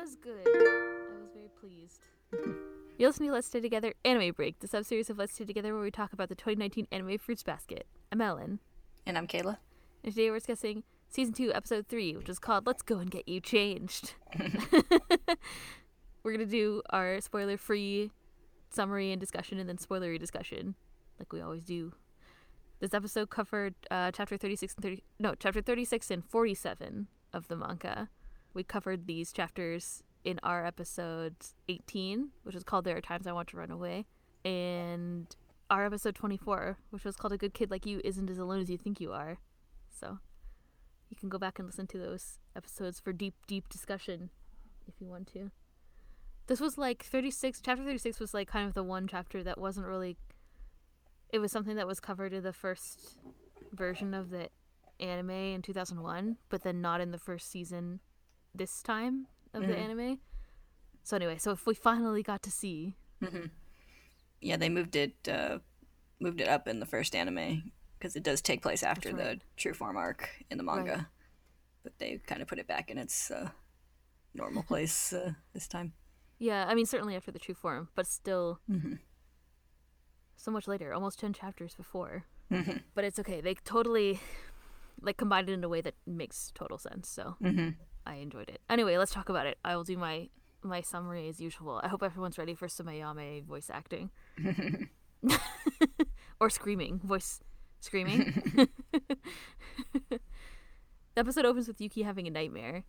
[0.00, 0.46] was good.
[0.46, 2.00] I was very pleased.
[2.98, 5.82] You're listening to Let's Stay Together Anime Break, the sub-series of Let's Stay Together where
[5.82, 7.86] we talk about the 2019 anime Fruits Basket.
[8.12, 8.60] I'm Ellen,
[9.06, 9.58] And I'm Kayla.
[10.04, 13.28] and today we're discussing Season 2, Episode 3, which is called Let's Go and Get
[13.28, 14.14] You Changed.
[16.22, 18.10] we're going to do our spoiler-free
[18.70, 20.74] summary and discussion and then spoilery discussion,
[21.18, 21.92] like we always do.
[22.80, 27.56] This episode covered uh, chapter 36 and 30, no, chapter 36 and 47 of the
[27.56, 28.08] manga.
[28.52, 31.34] We covered these chapters in our episode
[31.68, 34.06] 18, which is called There Are Times I Want to Run Away,
[34.44, 35.34] and
[35.70, 38.68] our episode 24, which was called A Good Kid Like You Isn't As Alone As
[38.68, 39.38] You Think You Are.
[39.88, 40.18] So
[41.08, 44.30] you can go back and listen to those episodes for deep, deep discussion
[44.88, 45.52] if you want to.
[46.48, 49.86] This was like 36, chapter 36 was like kind of the one chapter that wasn't
[49.86, 50.16] really.
[51.32, 53.16] It was something that was covered in the first
[53.72, 54.48] version of the
[54.98, 58.00] anime in 2001, but then not in the first season
[58.54, 59.78] this time of the Mhm.
[59.78, 60.20] anime.
[61.02, 63.46] So anyway, so if we finally got to see, hmm
[64.40, 65.58] Yeah, they moved it uh,
[66.20, 69.18] moved it up in the first anime because it does take place after right.
[69.18, 71.06] the true form arc in the manga, Right.
[71.82, 73.50] but they kind of put it back in its uh,
[74.34, 75.92] normal place uh, this time.
[76.38, 78.94] yeah, I mean certainly after the true form, but still hmm
[80.36, 82.24] so much later, almost 10 chapters before.
[82.50, 83.40] hmm But it's okay.
[83.42, 84.20] They totally
[85.02, 87.08] like combined it in a way that makes total sense.
[87.08, 87.70] So hmm
[88.10, 88.60] I enjoyed it.
[88.68, 89.56] Anyway, let's talk about it.
[89.64, 90.28] I will do my
[90.62, 91.80] my summary as usual.
[91.82, 94.10] I hope everyone's ready for some Ayame voice acting
[96.40, 97.40] or screaming, voice
[97.78, 98.32] screaming.
[100.10, 100.18] the
[101.16, 102.82] episode opens with Yuki having a nightmare.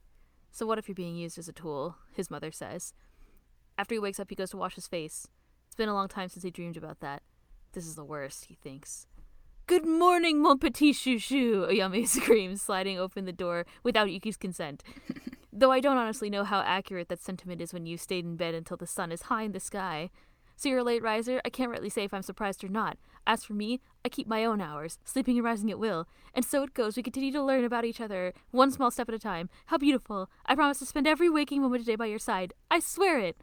[0.51, 1.95] So what if you're being used as a tool?
[2.13, 2.93] His mother says.
[3.77, 5.27] After he wakes up, he goes to wash his face.
[5.67, 7.21] It's been a long time since he dreamed about that.
[7.73, 9.07] This is the worst, he thinks.
[9.71, 14.83] Good morning, mon petit chouchou, Ayame screams, sliding open the door without Yuki's consent.
[15.53, 18.53] Though I don't honestly know how accurate that sentiment is when you stayed in bed
[18.53, 20.09] until the sun is high in the sky.
[20.57, 21.39] So you're a late riser?
[21.45, 22.97] I can't rightly say if I'm surprised or not.
[23.25, 26.05] As for me, I keep my own hours, sleeping and rising at will.
[26.33, 26.97] And so it goes.
[26.97, 29.49] We continue to learn about each other, one small step at a time.
[29.67, 30.29] How beautiful.
[30.45, 32.53] I promise to spend every waking moment today by your side.
[32.69, 33.37] I swear it.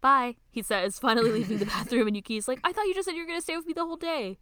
[0.00, 3.14] Bye, he says, finally leaving the bathroom, and Yuki's like, I thought you just said
[3.14, 4.38] you were going to stay with me the whole day.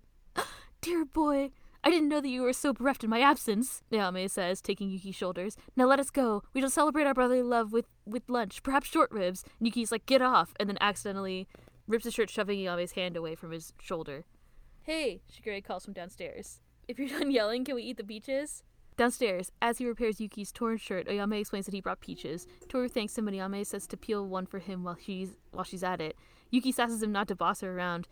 [0.87, 1.51] Dear boy,
[1.83, 5.17] I didn't know that you were so bereft in my absence, Ayame says, taking Yuki's
[5.17, 5.57] shoulders.
[5.75, 6.45] Now let us go.
[6.55, 9.43] We shall celebrate our brotherly love with, with lunch, perhaps short ribs.
[9.59, 11.49] And Yuki's like, get off, and then accidentally
[11.89, 14.27] rips his shirt, shoving Yame's hand away from his shoulder.
[14.85, 16.61] Hey, Shigure calls from downstairs.
[16.87, 18.63] If you're done yelling, can we eat the peaches?
[18.97, 22.47] Downstairs, as he repairs Yuki's torn shirt, Ayame explains that he brought peaches.
[22.69, 25.83] Toru thanks him and Ayame says to peel one for him while she's while she's
[25.83, 26.17] at it.
[26.53, 28.07] Yuki sasses him not to boss her around.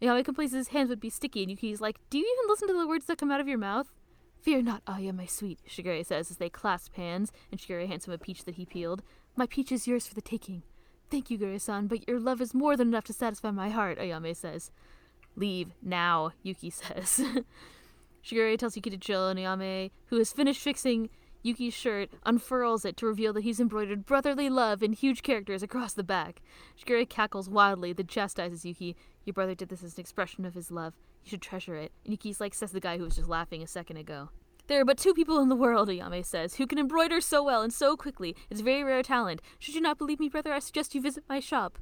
[0.00, 2.74] Ayame complains his hands would be sticky, and Yuki's like, Do you even listen to
[2.74, 3.92] the words that come out of your mouth?
[4.40, 8.12] Fear not, Aya, my sweet, Shigure says as they clasp hands, and Shigure hands him
[8.12, 9.02] a peach that he peeled.
[9.36, 10.62] My peach is yours for the taking.
[11.10, 14.36] Thank you, Gure-san, but your love is more than enough to satisfy my heart, Ayame
[14.36, 14.70] says.
[15.34, 17.20] Leave now, Yuki says.
[18.24, 21.08] Shigure tells Yuki to chill, and Ayame, who has finished fixing
[21.42, 25.92] Yuki's shirt, unfurls it to reveal that he's embroidered brotherly love in huge characters across
[25.92, 26.42] the back.
[26.76, 28.96] Shigure cackles wildly, then chastises Yuki.
[29.24, 30.94] Your brother did this as an expression of his love.
[31.24, 31.92] You should treasure it.
[32.04, 34.30] And Yuki's like, says the guy who was just laughing a second ago.
[34.66, 37.62] There are but two people in the world, Ayame says, who can embroider so well
[37.62, 38.36] and so quickly.
[38.50, 39.40] It's a very rare talent.
[39.58, 41.78] Should you not believe me, brother, I suggest you visit my shop.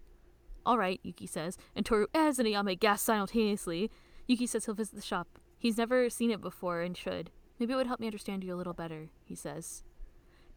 [0.64, 3.90] All right, Yuki says, and Toru as and Ayame gasp simultaneously.
[4.28, 5.40] Yuki says he'll visit the shop.
[5.58, 7.30] He's never seen it before and should.
[7.58, 9.82] Maybe it would help me understand you a little better, he says.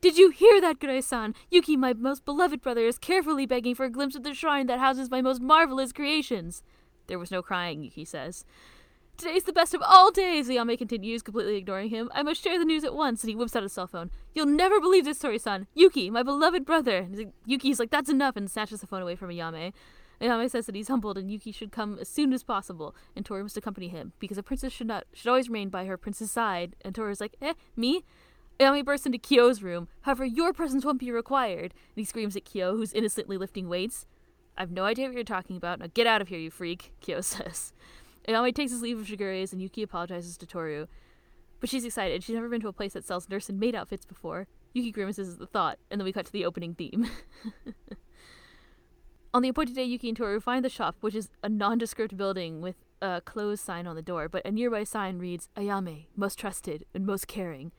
[0.01, 1.35] Did you hear that, Gure-san?
[1.51, 4.79] Yuki, my most beloved brother, is carefully begging for a glimpse of the shrine that
[4.79, 6.63] houses my most marvelous creations.
[7.07, 8.45] There was no crying, Yuki says.
[9.17, 12.09] Today's the best of all days, Ayame continues, completely ignoring him.
[12.13, 14.11] I must share the news at once, and he whips out his cell phone.
[14.33, 15.67] You'll never believe this story, son.
[15.73, 17.05] Yuki, my beloved brother.
[17.45, 19.29] Yuki's like, that's enough, and snatches the phone away from
[20.21, 23.43] Ayame says that he's humbled and Yuki should come as soon as possible, and Toru
[23.43, 26.75] must accompany him, because a princess should not should always remain by her prince's side.
[26.83, 28.03] And Toru's like, eh, me?
[28.59, 29.87] Ayame bursts into Kyo's room.
[30.01, 31.73] However, your presence won't be required.
[31.73, 34.05] And he screams at Kyo, who's innocently lifting weights.
[34.57, 35.79] I've no idea what you're talking about.
[35.79, 37.71] Now get out of here, you freak, Kyo says.
[38.27, 40.87] Ayame takes his leave of Shigure's and Yuki apologizes to Toru.
[41.61, 42.23] But she's excited.
[42.23, 44.47] She's never been to a place that sells nurse and maid outfits before.
[44.73, 47.09] Yuki grimaces at the thought, and then we cut to the opening theme.
[49.33, 52.61] on the appointed day, Yuki and Toru find the shop, which is a nondescript building
[52.61, 56.85] with a closed sign on the door, but a nearby sign reads, Ayame, most trusted
[56.93, 57.71] and most caring.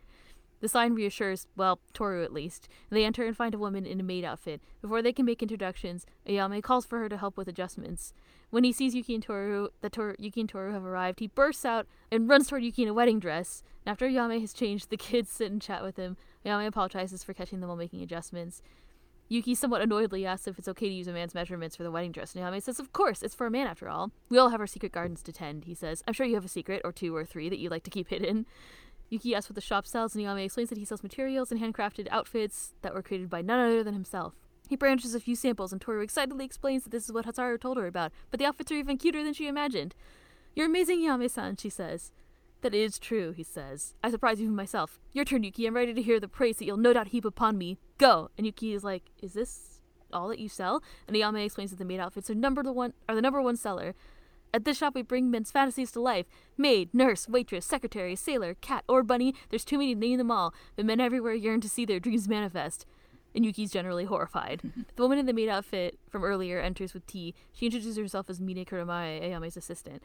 [0.61, 2.69] The sign reassures, well, Toru at least.
[2.91, 4.61] They enter and find a woman in a maid outfit.
[4.83, 8.13] Before they can make introductions, Ayame calls for her to help with adjustments.
[8.51, 11.87] When he sees Yuki and Toru, that Yuki and Toru have arrived, he bursts out
[12.13, 13.63] and runs toward Yuki in a wedding dress.
[13.87, 16.19] And after Ayame has changed, the kids sit and chat with him.
[16.45, 18.61] Ayame apologizes for catching them while making adjustments.
[19.33, 22.11] Yuki somewhat annoyedly asks if it's okay to use a man's measurements for the wedding
[22.11, 24.11] dress, Ayame says, Of course, it's for a man after all.
[24.29, 26.03] We all have our secret gardens to tend, he says.
[26.09, 28.09] I'm sure you have a secret, or two or three, that you like to keep
[28.09, 28.45] hidden.
[29.09, 32.09] Yuki asks what the shop sells, and Ayame explains that he sells materials and handcrafted
[32.11, 34.35] outfits that were created by none other than himself.
[34.69, 37.77] He branches a few samples, and Toru excitedly explains that this is what Hataro told
[37.77, 39.95] her about, but the outfits are even cuter than she imagined.
[40.57, 42.11] You're amazing, Ayame-san, she says.
[42.63, 43.95] That is true, he says.
[44.05, 45.01] I surprise even myself.
[45.13, 45.67] Your turn, Yuki.
[45.67, 47.79] I'm ready to hear the praise that you'll no doubt heap upon me.
[47.97, 48.31] Go!
[48.37, 49.81] And Yuki is like, Is this
[50.13, 50.83] all that you sell?
[51.07, 53.57] And Ayame explains that the maid outfits are number the one are the number one
[53.57, 53.95] seller.
[54.53, 56.27] At this shop we bring men's fantasies to life.
[56.59, 60.53] Maid, nurse, waitress, secretary, sailor, cat, or bunny, there's too many to name them all,
[60.77, 62.85] but men everywhere yearn to see their dreams manifest.
[63.33, 64.61] And Yuki's generally horrified.
[64.97, 67.33] the woman in the maid outfit from earlier enters with tea.
[67.53, 70.03] She introduces herself as Mine Kuramae, Ayame's assistant.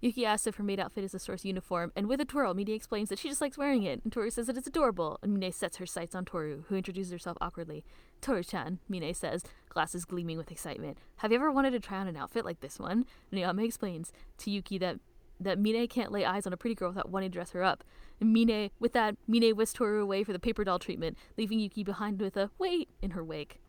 [0.00, 2.70] Yuki asks if her maid outfit is a source uniform, and with a twirl, Mine
[2.70, 5.52] explains that she just likes wearing it, and Toru says that it's adorable, and Mine
[5.52, 7.84] sets her sights on Toru, who introduces herself awkwardly.
[8.20, 10.98] Toru-chan, Mine says, glasses gleaming with excitement.
[11.16, 13.06] Have you ever wanted to try on an outfit like this one?
[13.32, 14.98] And explains to Yuki that
[15.40, 17.84] that Mine can't lay eyes on a pretty girl without wanting to dress her up.
[18.20, 21.84] And Mine, with that, Mine whisks Toru away for the paper doll treatment, leaving Yuki
[21.84, 23.60] behind with a wait in her wake.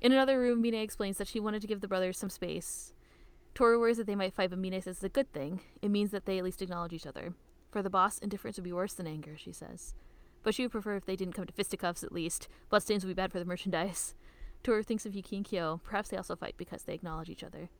[0.00, 2.92] In another room, Mine explains that she wanted to give the brothers some space.
[3.54, 5.60] Toru worries that they might fight, but Mine says it's a good thing.
[5.80, 7.34] It means that they at least acknowledge each other.
[7.70, 9.94] For the boss, indifference would be worse than anger, she says.
[10.42, 12.48] But she would prefer if they didn't come to fisticuffs at least.
[12.68, 14.14] Bloodstains would be bad for the merchandise.
[14.62, 15.80] Toru thinks of Yuki and Kyo.
[15.84, 17.70] Perhaps they also fight because they acknowledge each other.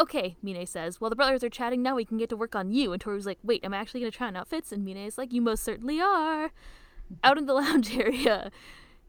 [0.00, 1.00] Okay, Mine says.
[1.00, 2.92] While the brothers are chatting, now we can get to work on you.
[2.92, 4.72] And Toru's like, wait, am I actually going to try on outfits?
[4.72, 6.52] And Mine is like, you most certainly are.
[7.24, 8.50] Out in the lounge area,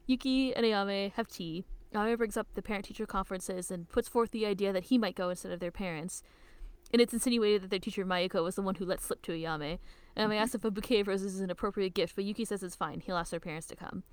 [0.07, 1.63] Yuki and Ayame have tea.
[1.94, 5.15] Ayame brings up the parent teacher conferences and puts forth the idea that he might
[5.15, 6.21] go instead of their parents.
[6.91, 9.80] And it's insinuated that their teacher Mayuko was the one who let slip to Ayame.
[10.18, 10.31] Ayame mm-hmm.
[10.33, 13.00] asks if a bouquet of roses is an appropriate gift, but Yuki says it's fine.
[13.00, 14.03] He'll ask their parents to come.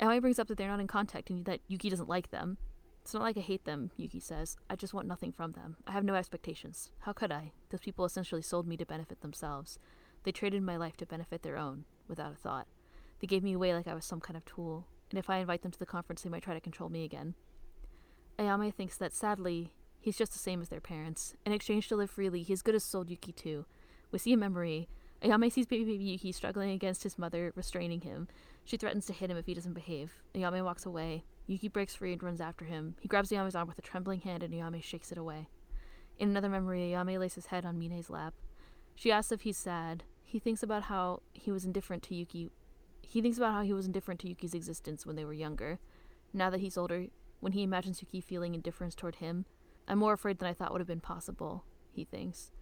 [0.00, 2.58] Ayame brings up that they're not in contact and that Yuki doesn't like them.
[3.02, 4.56] It's not like I hate them, Yuki says.
[4.70, 5.76] I just want nothing from them.
[5.86, 6.90] I have no expectations.
[7.00, 7.52] How could I?
[7.70, 9.78] Those people essentially sold me to benefit themselves.
[10.22, 12.68] They traded my life to benefit their own, without a thought.
[13.20, 15.62] They gave me away like I was some kind of tool, and if I invite
[15.62, 17.34] them to the conference, they might try to control me again.
[18.38, 21.34] Ayame thinks that, sadly, he's just the same as their parents.
[21.46, 23.66] In exchange to live freely, he's good as sold Yuki too.
[24.10, 24.88] We see a memory.
[25.22, 28.26] Ayame sees baby Yuki struggling against his mother, restraining him.
[28.64, 30.14] She threatens to hit him if he doesn't behave.
[30.34, 31.24] Ayame walks away.
[31.46, 32.96] Yuki breaks free and runs after him.
[33.00, 35.48] He grabs Ayame's arm with a trembling hand and Ayame shakes it away.
[36.18, 38.34] In another memory, Ayame lays his head on Mine's lap.
[38.94, 40.04] She asks if he's sad.
[40.24, 42.50] He thinks about how he was indifferent to Yuki.
[43.06, 45.78] He thinks about how he was indifferent to Yuki's existence when they were younger.
[46.32, 47.06] Now that he's older,
[47.40, 49.44] when he imagines Yuki feeling indifference toward him,
[49.86, 52.52] I'm more afraid than I thought would have been possible, he thinks.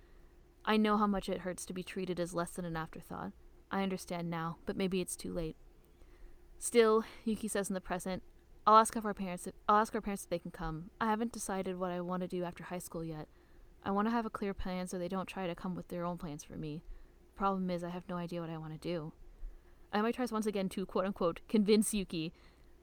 [0.64, 3.32] I know how much it hurts to be treated as less than an afterthought.
[3.70, 5.56] I understand now, but maybe it's too late.
[6.58, 8.22] Still, Yuki says in the present,
[8.66, 10.90] I'll ask our parents if, I'll ask our parents if they can come.
[11.00, 13.28] I haven't decided what I want to do after high school yet.
[13.82, 16.04] I want to have a clear plan so they don't try to come with their
[16.04, 16.82] own plans for me.
[17.32, 19.12] The problem is I have no idea what I want to do.
[19.92, 22.32] I might try once again to quote unquote convince Yuki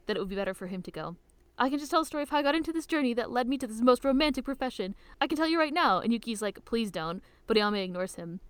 [0.06, 1.16] that it would be better for him to go.
[1.60, 3.48] I can just tell a story of how I got into this journey that led
[3.48, 4.94] me to this most romantic profession.
[5.20, 6.00] I can tell you right now.
[6.00, 7.24] And Yuki's like, please don't.
[7.48, 8.42] But Ayame ignores him.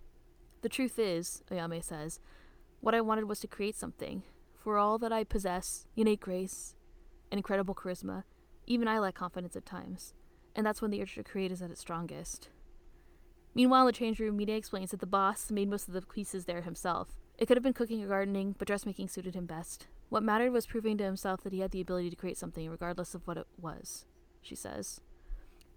[0.60, 2.20] The truth is, Ayame says,
[2.80, 4.24] what I wanted was to create something.
[4.54, 6.74] For all that I possess, innate grace,
[7.30, 8.24] and incredible charisma,
[8.66, 10.12] even I lack confidence at times.
[10.54, 12.50] And that's when the urge to create is at its strongest.
[13.54, 16.44] Meanwhile, in the change room, Mine explains that the boss made most of the pieces
[16.44, 17.16] there himself.
[17.38, 19.86] It could have been cooking or gardening, but dressmaking suited him best.
[20.08, 23.14] What mattered was proving to himself that he had the ability to create something, regardless
[23.14, 24.06] of what it was,
[24.42, 25.00] she says.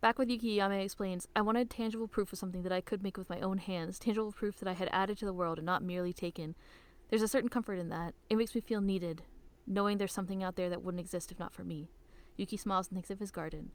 [0.02, 3.16] Back with Yuki, Ayame explains, I wanted tangible proof of something that I could make
[3.16, 5.84] with my own hands, tangible proof that I had added to the world and not
[5.84, 6.56] merely taken.
[7.10, 8.16] There's a certain comfort in that.
[8.28, 9.22] It makes me feel needed,
[9.68, 11.92] knowing there's something out there that wouldn't exist if not for me.
[12.38, 13.70] Yuki smiles and thinks of his garden.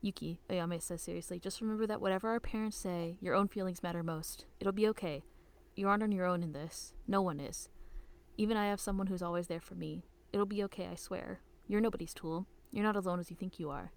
[0.00, 4.02] Yuki, Ayame says seriously, just remember that whatever our parents say, your own feelings matter
[4.02, 4.46] most.
[4.58, 5.24] It'll be okay.
[5.80, 6.92] You aren't on your own in this.
[7.08, 7.70] No one is.
[8.36, 10.04] Even I have someone who's always there for me.
[10.30, 11.40] It'll be okay, I swear.
[11.68, 12.46] You're nobody's tool.
[12.70, 13.90] You're not alone as you think you are.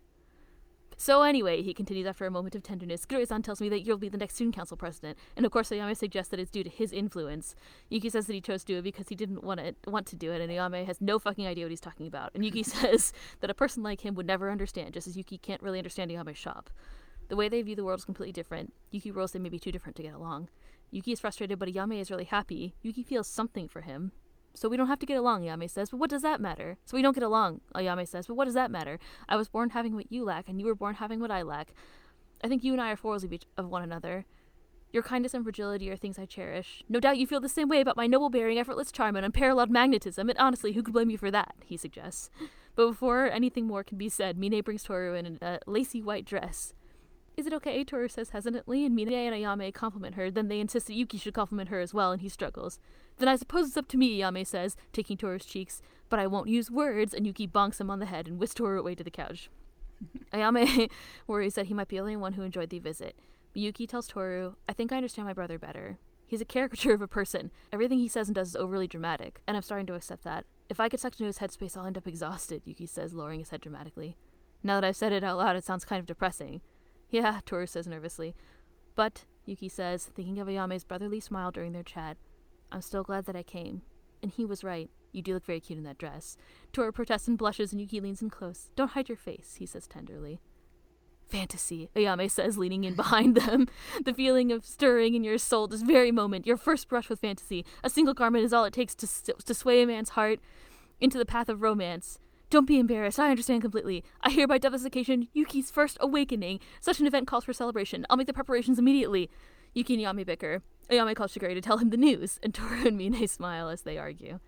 [0.95, 4.07] So anyway, he continues after a moment of tenderness, Gure-san tells me that you'll be
[4.07, 6.93] the next student council president, and of course Ayame suggests that it's due to his
[6.93, 7.53] influence.
[7.89, 10.15] Yuki says that he chose to do it because he didn't want it want to
[10.15, 12.31] do it, and Ayame has no fucking idea what he's talking about.
[12.33, 13.11] And Yuki says
[13.41, 16.37] that a person like him would never understand, just as Yuki can't really understand Ayame's
[16.37, 16.69] shop.
[17.27, 18.71] The way they view the world is completely different.
[18.91, 20.47] Yuki rules they may be too different to get along.
[20.93, 22.75] Yuki is frustrated, but Ayame is really happy.
[22.83, 24.11] Yuki feels something for him.
[24.53, 26.77] So we don't have to get along, Ayame says, but what does that matter?
[26.85, 28.99] So we don't get along, uh, Ayame says, but what does that matter?
[29.27, 31.73] I was born having what you lack, and you were born having what I lack.
[32.43, 34.25] I think you and I are foils of, each, of one another.
[34.91, 36.83] Your kindness and fragility are things I cherish.
[36.87, 39.71] No doubt you feel the same way about my noble bearing, effortless charm, and unparalleled
[39.71, 41.55] magnetism, and honestly, who could blame you for that?
[41.65, 42.29] He suggests.
[42.75, 46.25] But before anything more can be said, Mine brings Toru in a uh, lacy white
[46.25, 46.75] dress.
[47.35, 47.83] Is it okay?
[47.83, 50.29] Toru says hesitantly, and Mine and Ayame compliment her.
[50.29, 52.79] Then they insist that Yuki should compliment her as well, and he struggles.
[53.17, 55.81] Then I suppose it's up to me, Ayame says, taking Toru's cheeks.
[56.09, 58.79] But I won't use words, and Yuki bonks him on the head and whisks Toru
[58.79, 59.49] away to the couch.
[60.33, 60.89] Ayame
[61.27, 63.15] worries that he might be the only one who enjoyed the visit.
[63.55, 65.97] Yuki tells Toru, I think I understand my brother better.
[66.25, 67.51] He's a caricature of a person.
[67.71, 70.45] Everything he says and does is overly dramatic, and I'm starting to accept that.
[70.69, 73.49] If I get sucked into his headspace, I'll end up exhausted, Yuki says, lowering his
[73.49, 74.17] head dramatically.
[74.63, 76.61] Now that I've said it out loud, it sounds kind of depressing.
[77.13, 78.35] Yeah, Toru says nervously.
[78.95, 82.17] But, Yuki says, thinking of Ayame's brotherly smile during their chat,
[82.71, 83.83] I'm still glad that I came.
[84.21, 84.89] And he was right.
[85.11, 86.37] You do look very cute in that dress.
[86.71, 88.71] Toru protests and blushes, and Yuki leans in close.
[88.75, 90.39] Don't hide your face, he says tenderly.
[91.27, 93.67] Fantasy, Ayame says, leaning in behind them.
[94.03, 97.63] The feeling of stirring in your soul this very moment, your first brush with fantasy.
[97.83, 100.39] A single garment is all it takes to, to sway a man's heart
[100.99, 102.17] into the path of romance.
[102.53, 103.19] Don't be embarrassed.
[103.19, 104.03] I understand completely.
[104.21, 106.59] I dub this occasion Yuki's first awakening.
[106.81, 108.05] Such an event calls for celebration.
[108.07, 109.31] I'll make the preparations immediately.
[109.73, 110.61] Yuki and Ayame bicker.
[110.91, 113.97] Ayame calls Shigure to tell him the news, and Toru and Mine smile as they
[113.97, 114.39] argue.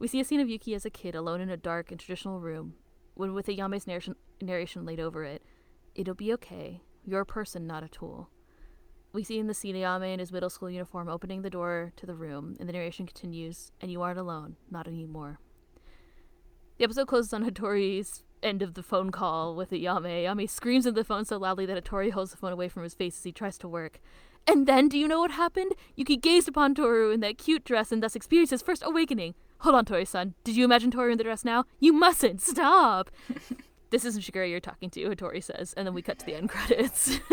[0.00, 2.40] We see a scene of Yuki as a kid alone in a dark and traditional
[2.40, 2.74] room,
[3.14, 5.44] when with Ayame's narration, narration laid over it.
[5.94, 6.80] It'll be okay.
[7.06, 8.30] You're a person, not a tool.
[9.12, 12.04] We see in the scene Ayame in his middle school uniform opening the door to
[12.04, 15.38] the room, and the narration continues, and you aren't alone, not anymore.
[16.78, 20.24] The episode closes on Hattori's end of the phone call with Ayame.
[20.24, 22.94] Ayame screams into the phone so loudly that Hattori holds the phone away from his
[22.94, 24.00] face as he tries to work.
[24.46, 25.72] And then, do you know what happened?
[25.94, 29.34] Yuki gazed upon Toru in that cute dress and thus experienced his first awakening.
[29.58, 30.34] Hold on, Tori-san.
[30.42, 31.64] Did you imagine Toru in the dress now?
[31.78, 32.40] You mustn't!
[32.42, 33.10] Stop!
[33.90, 36.48] this isn't Shigure you're talking to, Hattori says, and then we cut to the end
[36.48, 37.20] credits.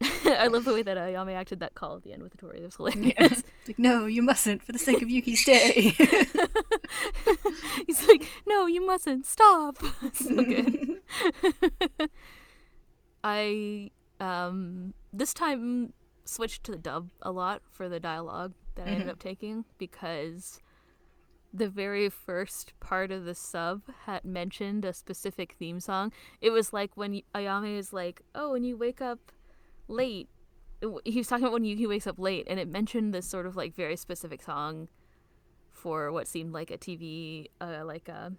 [0.24, 2.58] I love the way that Ayame acted that call at the end with Hattori.
[2.58, 3.14] It was hilarious.
[3.18, 3.28] Yeah.
[3.68, 5.94] Like, no, you mustn't, for the sake of Yuki's day.
[7.86, 9.26] He's like, no, you mustn't.
[9.26, 9.76] Stop.
[10.14, 11.00] so good.
[13.22, 13.90] I
[14.20, 15.92] um this time
[16.24, 20.60] switched to the dub a lot for the dialogue that I ended up taking because
[21.52, 26.12] the very first part of the sub had mentioned a specific theme song.
[26.40, 29.32] It was like when Ayame is like, "Oh, when you wake up
[29.88, 30.28] late."
[31.04, 33.56] He was talking about when Yuki wakes up late, and it mentioned this sort of
[33.56, 34.88] like very specific song
[35.72, 38.32] for what seemed like a TV, uh, like a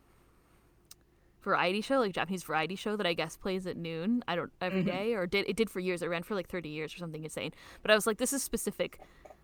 [1.41, 4.23] variety show, like Japanese variety show that I guess plays at noon.
[4.27, 4.85] I don't every Mhm.
[4.87, 6.01] day, or did it did for years.
[6.01, 7.51] It ran for like thirty years or something insane.
[7.81, 8.99] But I was like, this is specific.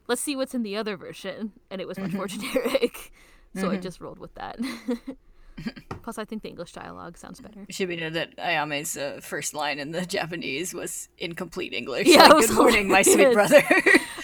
[0.07, 3.11] Let's see what's in the other version, and it was much more generic.
[3.55, 3.81] So I Mhm.
[3.81, 4.57] just rolled with that.
[6.03, 7.65] Plus, I think the English dialogue sounds better.
[7.69, 12.07] Should we know that Ayame's uh, first line in the Japanese was in complete English.
[12.07, 13.63] Yeah, like, Good morning, my sweet brother.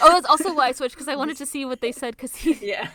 [0.04, 2.16] Oh, that's also why I switched because I wanted to see what they said.
[2.16, 2.90] Because he, yeah.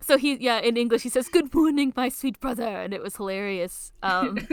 [0.00, 3.16] so he, yeah, in English he says "Good morning, my sweet brother," and it was
[3.16, 3.92] hilarious.
[4.02, 4.46] Um,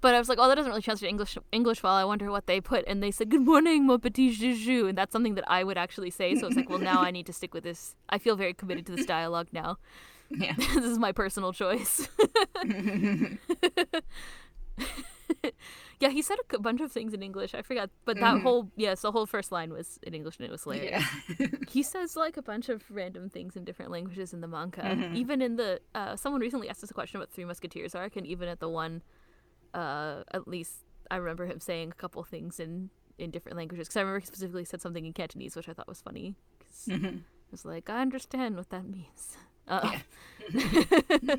[0.00, 1.36] but I was like, oh, that doesn't really translate to English.
[1.50, 1.94] English well.
[1.94, 5.10] I wonder what they put, and they said "Good morning, mon petit joujou," and that's
[5.10, 6.36] something that I would actually say.
[6.36, 7.96] So it's like, well, now I need to stick with this.
[8.08, 9.78] I feel very committed to this dialogue now.
[10.38, 10.54] Yeah.
[10.56, 12.08] this is my personal choice.
[16.00, 17.54] yeah, he said a bunch of things in English.
[17.54, 18.42] I forgot, but that Mhm.
[18.42, 21.04] whole yes, the whole first line was in English, and it was hilarious.
[21.38, 21.46] yeah.
[21.70, 24.82] He says like a bunch of random things in different languages in the manga.
[24.82, 25.14] Mhm.
[25.16, 28.26] Even in the uh, someone recently asked us a question about Three Musketeers arc, and
[28.26, 29.02] even at the one,
[29.74, 33.86] uh, at least I remember him saying a couple things in in different languages.
[33.88, 36.34] Because I remember he specifically said something in Cantonese, which I thought was funny.
[36.60, 37.18] 'cause Mhm.
[37.20, 39.36] I was like, I understand what that means.
[39.72, 39.98] Uh,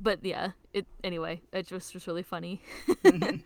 [0.00, 1.40] but yeah, it anyway.
[1.52, 2.60] It just was really funny.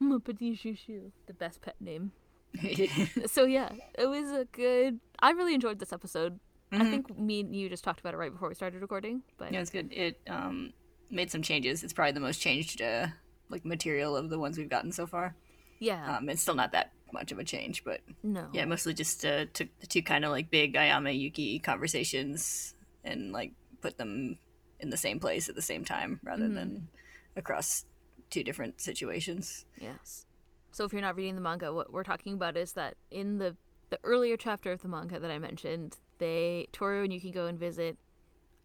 [0.00, 2.12] Mon petit chouchou, the best pet name.
[3.26, 5.00] So yeah, it was a good.
[5.20, 6.38] I really enjoyed this episode.
[6.72, 6.90] I Mhm.
[6.90, 9.60] think me and you just talked about it right before we started recording, but Yeah,
[9.60, 9.92] it's good.
[9.92, 10.72] It um
[11.10, 11.82] made some changes.
[11.82, 13.08] It's probably the most changed uh
[13.48, 15.34] like material of the ones we've gotten so far.
[15.78, 19.24] yeah, Um, it's still not that much of a change, but no, yeah, mostly just
[19.24, 22.74] uh, took the two kind of like big Ayame Yuki conversations
[23.04, 24.38] and like put them
[24.80, 26.54] in the same place at the same time rather Mhm.
[26.54, 26.88] than
[27.36, 27.84] across
[28.30, 29.64] two different situations.
[29.80, 30.26] Yes.
[30.70, 33.56] So if you're not reading the manga, what we're talking about is that in the
[33.90, 37.58] the earlier chapter of the manga that I mentioned, they Toru and Yuki go and
[37.58, 37.96] visit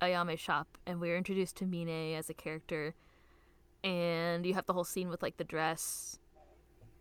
[0.02, 2.94] Ayame's shop, and we're introduced to Mine as a character,
[3.84, 6.20] and you have the whole scene with like the dress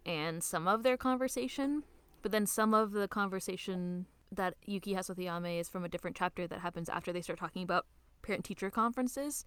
[0.04, 1.84] and some of their conversation,
[2.22, 6.16] but then some of the conversation that Yuki has with Ayame is from a different
[6.16, 7.86] chapter that happens after they start talking about
[8.22, 9.44] parent teacher conferences.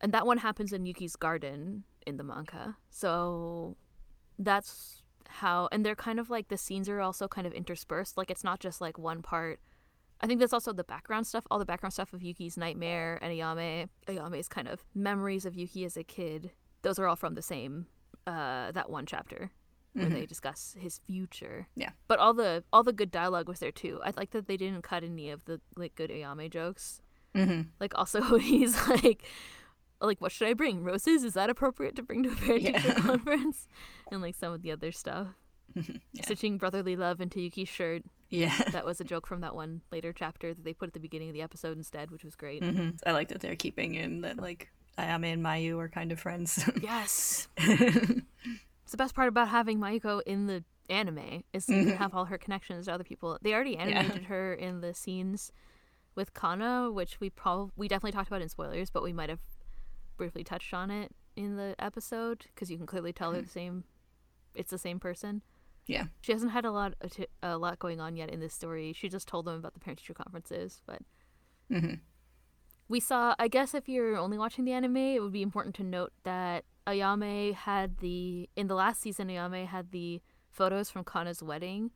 [0.00, 2.76] And that one happens in Yuki's garden in the manga.
[2.90, 3.76] So
[4.38, 8.16] that's how and they're kind of like the scenes are also kind of interspersed.
[8.16, 9.60] Like it's not just like one part
[10.22, 13.32] I think that's also the background stuff, all the background stuff of Yuki's nightmare and
[13.32, 16.52] Ayame, Ayame's kind of memories of Yuki as a kid.
[16.82, 17.86] Those are all from the same
[18.26, 19.50] uh that one chapter
[19.94, 20.12] where Mhm.
[20.12, 21.66] they discuss his future.
[21.76, 21.90] Yeah.
[22.08, 24.00] But all the all the good dialogue was there too.
[24.04, 27.00] I like that they didn't cut any of the like good Ayame jokes.
[27.34, 27.68] Mm-hmm.
[27.80, 29.22] Like also he's like
[30.00, 30.82] like what should I bring?
[30.82, 31.24] Roses?
[31.24, 32.94] Is that appropriate to bring to a parent teacher Yeah.
[33.10, 33.68] conference?
[34.10, 35.28] And like some of the other stuff.
[36.12, 36.24] Yeah.
[36.24, 38.02] Stitching brotherly love into Yuki's shirt.
[38.28, 38.54] Yeah.
[38.72, 41.28] That was a joke from that one later chapter that they put at the beginning
[41.30, 42.62] of the episode instead, which was great.
[42.62, 46.20] hmm I like that they're keeping in that like Ayame and Mayu are kind of
[46.20, 46.68] friends.
[46.82, 47.48] Yes.
[48.84, 51.96] It's the best part about having Mayuko in the anime is you can Mhm.
[51.98, 53.38] have all her connections to other people.
[53.40, 55.50] They already animated her in the scenes
[56.14, 59.40] with Kana, which we probably we definitely talked about in spoilers, but we might have
[60.18, 63.84] briefly touched on it in the episode because you can clearly tell they're the same.
[64.54, 65.40] It's the same person.
[65.86, 66.06] Yeah.
[66.20, 66.92] She hasn't had a lot
[67.42, 68.92] a lot going on yet in this story.
[68.92, 70.98] She just told them about the parent teacher conferences, but
[71.70, 71.94] hmm
[72.92, 75.82] we saw i guess if you're only watching the anime it would be important to
[75.82, 80.20] note that ayame had the in the last season ayame had the
[80.50, 81.90] photos from kana's wedding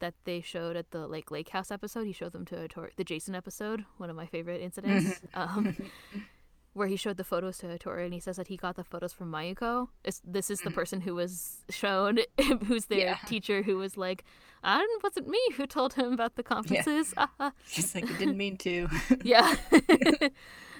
[0.00, 2.06] that they showed at the like lake house episode.
[2.06, 5.20] He showed them to the jason episode one of my favorite incidents.
[5.34, 5.76] Um,
[6.72, 9.12] where he showed the photos to Hattori and he says that he got the photos
[9.12, 9.88] from Mayuko.
[10.04, 10.78] It's, this is the mm-hmm.
[10.78, 12.18] person who was shown,
[12.66, 13.16] who's their Yeah.
[13.26, 14.24] teacher, who was like,
[14.62, 17.52] "I it wasn't me who told him about the conferences." Ah, ah.
[17.66, 18.88] She's like, I didn't mean to.
[19.24, 19.56] yeah.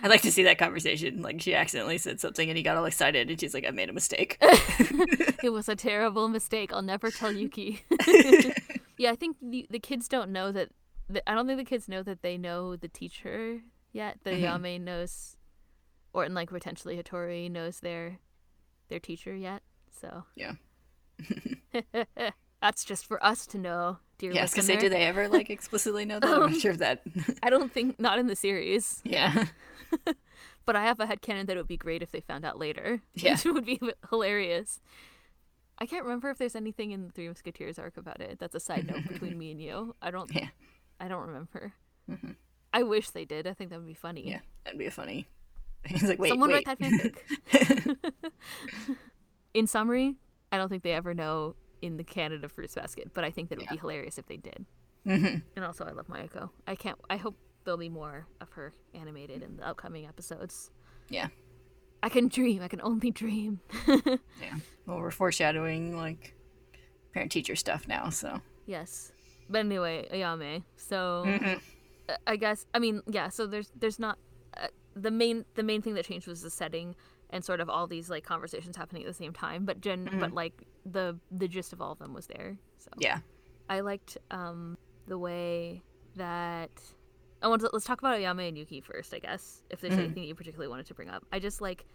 [0.03, 1.21] I'd like to see that conversation.
[1.23, 3.91] Like she accidentally said something and he got all excited and she's like, I made
[3.91, 4.39] a mistake.
[4.41, 6.73] it was a terrible mistake.
[6.73, 7.83] I'll never tell Yuki.
[8.97, 10.71] yeah, I think the, the kids don't know that.
[11.09, 13.61] The, I don't think the kids know that they know the teacher
[13.93, 14.19] yet.
[14.25, 14.63] The Mhm.
[14.63, 15.37] Yame knows,
[16.13, 18.19] or and like potentially Hattori knows their
[18.89, 19.63] their teacher yet.
[20.01, 20.53] So Yeah.
[22.63, 25.29] that's just for us to know, dear Yes, because was gonna say, do they ever
[25.29, 26.31] like explicitly know that?
[26.31, 27.03] I'm not sure if that.
[27.43, 29.47] I don't think not in the series, yeah.
[30.67, 33.01] but I have a headcanon that it would be great if they found out later.
[33.15, 33.33] Yeah.
[33.35, 34.81] Which would be hilarious.
[35.79, 38.39] I can't remember if there's anything in the Three Musketeers arc about it.
[38.39, 39.95] That's a side note between me and you.
[40.03, 40.33] I don't.
[40.35, 40.49] Yeah.
[41.01, 41.73] I don't remember.
[42.11, 42.37] Mhm.
[42.73, 43.47] I wish they did.
[43.47, 44.29] I think that would be funny.
[44.29, 45.27] Yeah, that'd be a funny.
[45.87, 46.67] He's like, wait, Someone wait.
[46.67, 47.97] write that fanfic.
[49.55, 50.17] in summary,
[50.53, 53.57] I don't think they ever know in the canon Fruits Basket, but I think that
[53.57, 54.67] it would be hilarious if they did.
[55.05, 56.51] hmm And also, I love Mayuko.
[56.67, 56.99] I can't.
[57.09, 60.71] I hope there'll be more of her animated in the upcoming episodes.
[61.09, 61.29] Yeah.
[62.03, 62.63] I can dream.
[62.63, 63.61] I can only dream.
[64.41, 64.57] Yeah.
[64.87, 66.35] Well, we're foreshadowing like
[67.13, 68.41] parent teacher stuff now, so.
[68.67, 69.13] yes.
[69.49, 70.63] But anyway, Ayame.
[70.77, 71.61] So Mhm.
[72.09, 73.29] uh, I guess I mean yeah.
[73.29, 74.17] So there's there's not
[74.57, 74.69] uh,
[75.01, 76.95] the main the main thing that changed was the setting
[77.31, 79.65] and sort of all these like conversations happening at the same time.
[79.65, 82.59] But gen but like the the gist of all of them was there.
[82.79, 83.19] So Yeah.
[83.69, 85.83] I liked um the way
[86.17, 86.71] that
[87.43, 89.63] I want to let's talk about Ayame and Yuki first, I guess.
[89.71, 89.99] If there's Mhm.
[90.01, 91.87] anything you particularly wanted to bring up, I just like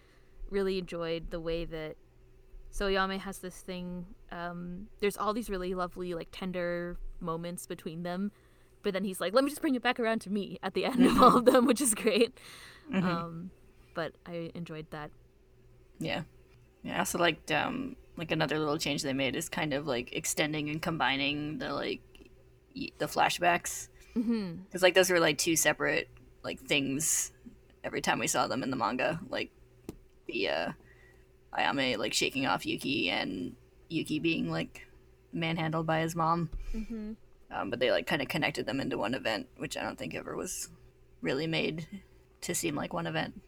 [0.50, 1.96] really enjoyed the way that
[2.72, 4.06] so Ayame has this thing.
[4.32, 8.32] Um, there's all these really lovely like tender moments between them,
[8.86, 10.86] but then he's like, "Let me just bring it back around to me" at the
[10.86, 12.38] end of all of them, which is great.
[12.93, 13.04] Mhm.
[13.04, 13.52] Um,
[13.95, 15.10] but I enjoyed that.
[16.00, 16.21] Yeah.
[16.84, 16.95] Yeah.
[16.98, 20.69] I also liked um like another little change they made is kind of like extending
[20.69, 22.02] and combining the like
[22.76, 23.89] y- the flashbacks
[24.67, 26.08] because like those were like two separate
[26.43, 27.32] like things
[27.84, 29.50] every time we saw them in the manga like
[30.28, 30.71] the uh
[31.58, 33.56] Ayame like shaking off Yuki and
[33.89, 34.86] Yuki being like
[35.34, 37.13] manhandled by his mom hmm
[37.56, 40.13] um, but they like kind of connected them into one event which I don't think
[40.13, 40.70] ever was
[41.22, 41.88] really made
[42.41, 43.41] to seem like one event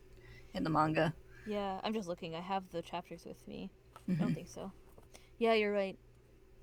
[0.54, 1.14] in the manga
[1.46, 2.36] Yeah, I'm just looking.
[2.36, 3.70] I have the chapters with me.
[4.08, 4.20] I Mhm.
[4.20, 4.72] don't think so.
[5.38, 5.98] Yeah, you're right.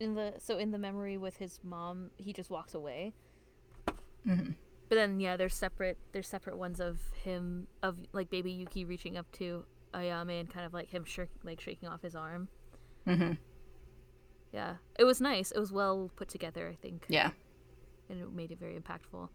[0.01, 3.15] In the so in the memory with his mom, he just walks away.
[4.27, 4.55] Mhm.
[4.89, 9.17] But then yeah, there's separate there's separate ones of him of like baby Yuki reaching
[9.17, 12.49] up to Ayame and kind of like him shirk, like shaking off his arm.
[13.07, 13.39] Mhm.
[14.55, 15.51] Yeah, it was nice.
[15.51, 17.31] It was well put together, I think, yeah
[18.09, 19.29] and it made it very impactful.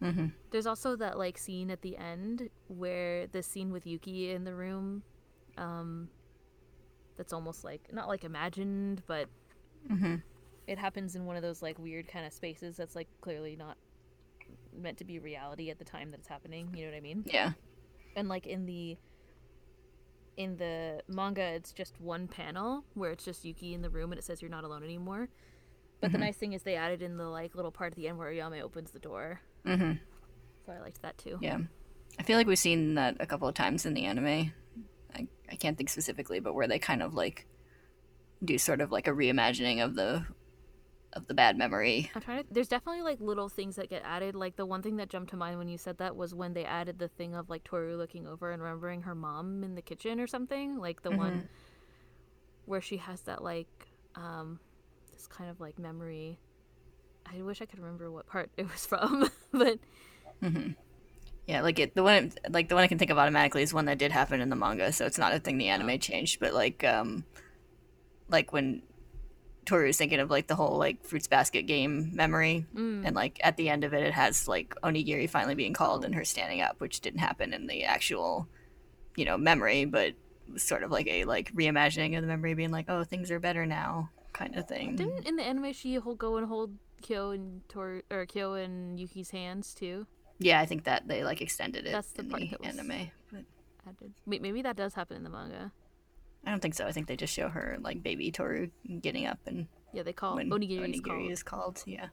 [0.00, 4.44] hmm There's also that like scene at the end where the scene with Yuki in
[4.44, 5.02] the room,
[5.58, 6.08] um,
[7.16, 9.28] that's almost like not like imagined, but
[9.88, 10.16] hmm
[10.68, 13.76] it happens in one of those like weird kind of spaces that's like clearly not
[14.72, 16.72] meant to be reality at the time that it's happening.
[16.76, 17.24] You know what I mean?
[17.26, 17.52] yeah
[18.14, 18.96] And like in the
[20.36, 24.18] in the manga, it's just one panel where it's just Yuki in the room and
[24.18, 25.28] it says you're not alone anymore.
[26.00, 26.22] But the Mhm.
[26.22, 28.60] nice thing is they added in the like little part at the end where Yame
[28.62, 29.92] opens the door, Mm-hmm.
[30.66, 31.38] so I liked that too.
[31.40, 31.58] Yeah.
[32.18, 34.52] I feel like we've seen that a couple of times in the anime.
[35.14, 37.46] I, I can't think specifically, but where they kind of like
[38.44, 40.24] do sort of like a reimagining of the
[41.14, 42.10] of the bad memory.
[42.14, 42.48] I'm trying to.
[42.50, 44.34] There's definitely like little things that get added.
[44.34, 46.64] Like the one thing that jumped to mind when you said that was when they
[46.64, 50.20] added the thing of like Toru looking over and remembering her mom in the kitchen
[50.20, 50.78] or something.
[50.78, 51.48] Like the one
[52.64, 54.60] where she has that like um
[55.12, 56.38] this kind of like memory.
[57.32, 59.78] I wish I could remember what part it was from, but
[61.46, 63.86] Yeah, like it the one like the one I can think of automatically is one
[63.86, 66.54] that did happen in the manga, so it's not a thing the anime changed, but
[66.54, 67.24] like um
[68.28, 68.82] like when
[69.64, 73.06] Toru's thinking of like the whole like fruits basket game memory mm.
[73.06, 76.14] and like at the end of it it has like onigiri finally being called and
[76.14, 78.48] her standing up, which didn't happen in the actual
[79.14, 80.14] you know, memory, but
[80.52, 83.38] was sort of like a like reimagining of the memory being like, Oh, things are
[83.38, 84.96] better now kind of thing.
[84.96, 86.72] didn't in the anime she hold go and hold
[87.02, 90.06] Kyo and Toru or Kyo and Yuki's hands too?
[90.38, 92.78] Yeah, I think that they like extended it That's the in part the that was-
[92.78, 93.10] anime.
[93.30, 93.44] But
[93.86, 94.12] Added.
[94.26, 95.72] Maybe that does happen in the manga.
[96.46, 96.86] I don't think so.
[96.86, 100.36] I think they just show her like baby Toru getting up and Yeah, they call
[100.36, 101.30] when onigiri, is onigiri called.
[101.30, 101.82] is called.
[101.86, 102.08] Yeah,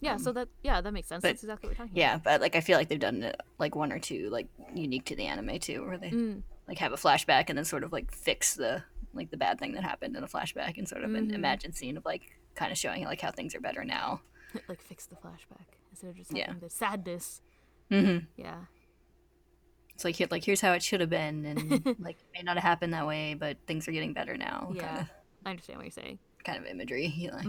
[0.00, 1.22] Yeah, so that yeah that makes sense.
[1.22, 3.40] but- That's exactly what we're talking yeah, but like I feel like they've done it
[3.58, 6.42] like one or two like unique to the anime too, where they Mm.
[6.68, 8.82] like have a flashback and then sort of like fix the
[9.14, 11.30] like the bad thing that happened in a flashback and sort of Mm-hmm.
[11.30, 14.20] an imagined scene of like kind of showing like how things are better now.
[14.68, 16.52] like fix the flashback instead of just Yeah.
[16.60, 17.40] the sadness.
[17.90, 18.26] Mm-hmm.
[18.36, 18.60] Yeah.
[19.98, 21.58] It's like like here's how it should have been, and
[21.98, 24.70] like it may not have happened that way, but things are getting better now.
[24.72, 24.86] Yeah.
[24.86, 25.06] kind of
[25.44, 26.18] I understand what you're saying.
[26.44, 27.06] kind of imagery.
[27.06, 27.46] You like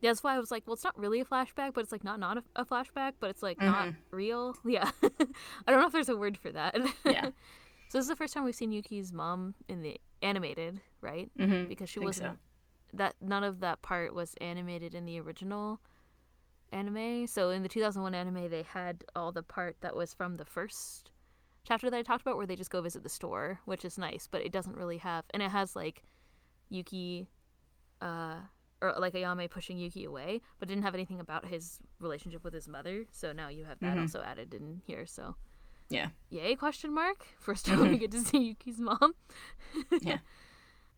[0.00, 2.02] Yeah, that's why I was like, well, it's not really a flashback, but it's like
[2.04, 4.16] not not a, a flashback, but it's like not Mm-hmm.
[4.16, 4.54] real.
[4.66, 4.90] Yeah.
[5.02, 6.78] I don't know if there's a word for that.
[7.04, 11.30] yeah, so this is the first time we've seen Yuki's mom in the animated, right?
[11.38, 11.68] mm-hmm.
[11.68, 12.96] Because she wasn't so.
[12.96, 15.78] that none of that part was animated in the original
[16.72, 17.26] anime.
[17.26, 21.10] So in the 2001 anime, they had all the part that was from the first
[21.64, 24.28] chapter that I talked about, where they just go visit the store, which is nice,
[24.30, 26.02] but it doesn't really have, and it has like
[26.68, 27.28] Yuki,
[28.00, 28.36] uh,
[28.82, 32.68] or like Ayame pushing Yuki away, but didn't have anything about his relationship with his
[32.68, 33.04] mother.
[33.10, 34.02] So now you have that Mhm.
[34.02, 35.06] also added in here.
[35.06, 35.34] So
[35.88, 39.14] yeah, yay question mark first time we get to see yuki's mom
[40.00, 40.18] Yeah.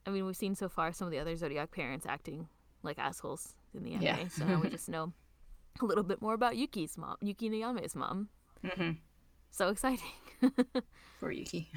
[0.07, 2.49] i mean we've seen so far some of the other zodiac parents acting
[2.83, 4.29] like assholes in the anime Yeah.
[4.29, 5.13] so now we just know
[5.83, 8.29] a little bit more about yuki's mom yuki nayame's mom
[8.65, 8.93] mm-hmm.
[9.51, 10.13] so exciting
[11.21, 11.69] for Yuki.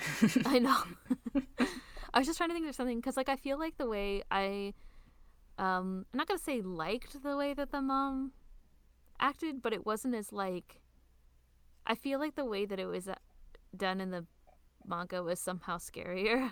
[0.45, 0.77] i know
[2.13, 4.21] i was just trying to think of something because like i feel like the way
[4.31, 4.73] i
[5.57, 8.31] um i'm not gonna say liked the way that the mom
[9.19, 10.81] acted but it wasn't as like
[11.85, 13.15] i feel like the way that it was uh,
[13.75, 14.25] done in the
[14.85, 16.51] manga was somehow scarier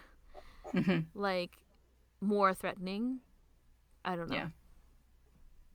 [0.73, 1.05] Mhm.
[1.15, 1.57] like
[2.21, 3.19] more threatening
[4.05, 4.49] i don't know Yeah.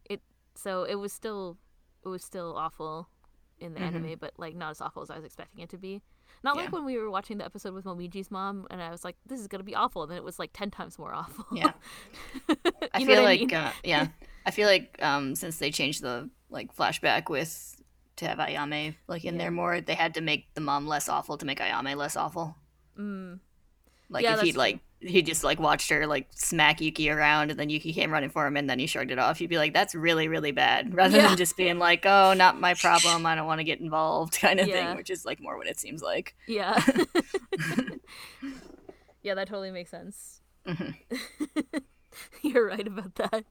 [0.08, 0.20] it
[0.54, 1.56] so it was still
[2.04, 3.08] it was still awful
[3.60, 6.02] in the anime but like not as awful as i was expecting it to be
[6.42, 6.74] not like Mm-hmm.
[6.76, 9.46] When we were watching the episode with Momiji's mom and i was like this is
[9.48, 11.72] gonna be awful and then it was like 10 times more awful Yeah.
[12.92, 13.54] I feel what I like mean?
[13.54, 14.08] uh, yeah,
[14.44, 17.76] I feel like um since they changed the like flashback with
[18.16, 19.38] to have Ayame like in Yeah.
[19.42, 22.56] there more, they had to make the mom less awful to make Ayame less awful.
[22.98, 23.38] mm.
[24.14, 27.60] Like Yeah, if he'd like he just like watched her like smack Yuki around and
[27.60, 29.74] then Yuki came running for him and then he shrugged it off, he'd be like,
[29.74, 30.94] That's really, really bad.
[31.02, 31.28] Rather Yeah.
[31.28, 34.60] than just being like, Oh, not my problem, I don't want to get involved kind
[34.60, 34.88] of Yeah.
[34.88, 36.34] thing, which is like more what it seems like.
[36.46, 36.82] yeah
[39.22, 40.94] yeah that totally makes sense Mhm.
[42.42, 43.44] you're right about that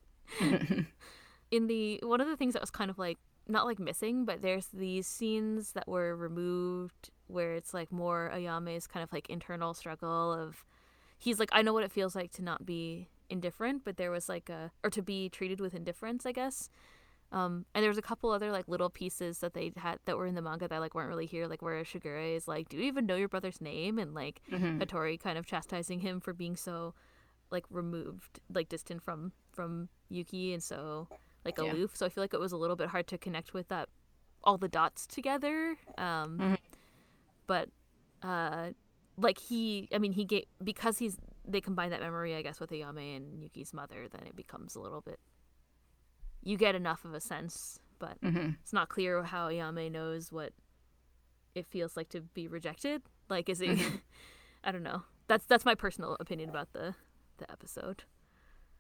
[1.51, 4.41] in the one of the things that was kind of like not like missing, but
[4.41, 9.73] there's these scenes that were removed where it's like more Ayame's kind of like internal
[9.73, 10.65] struggle of
[11.19, 14.29] he's like I know what it feels like to not be indifferent, but there was
[14.29, 16.69] like a or to be treated with indifference, I guess.
[17.31, 20.27] Um, and there was a couple other like little pieces that they had that were
[20.27, 22.83] in the manga that like weren't really here, like where Shigure is like, "Do you
[22.83, 24.79] even know your brother's name?" and like Mhm.
[24.79, 26.93] Hattori kind of chastising him for being so
[27.49, 31.07] like removed, like distant from from Yuki and so
[31.43, 31.71] like Yeah.
[31.71, 31.95] aloof.
[31.95, 33.89] So I feel like it was a little bit hard to connect with that
[34.43, 35.77] all the dots together.
[35.97, 36.57] Um Mhm.
[37.47, 37.69] But
[38.21, 38.69] uh
[39.17, 42.71] like he I mean he gave because he's they combine that memory I guess with
[42.71, 45.19] Ayame and Yuki's mother, then it becomes a little bit
[46.41, 48.57] you get enough of a sense, but Mhm.
[48.61, 50.51] it's not clear how Ayame knows what
[51.55, 53.01] it feels like to be rejected.
[53.29, 53.77] Like, is it?
[54.63, 55.03] I don't know.
[55.27, 56.95] That's that's my personal opinion about the
[57.37, 58.03] the episode.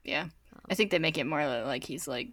[0.03, 0.23] Yeah.
[0.23, 2.29] Um, I think they make it more like he's like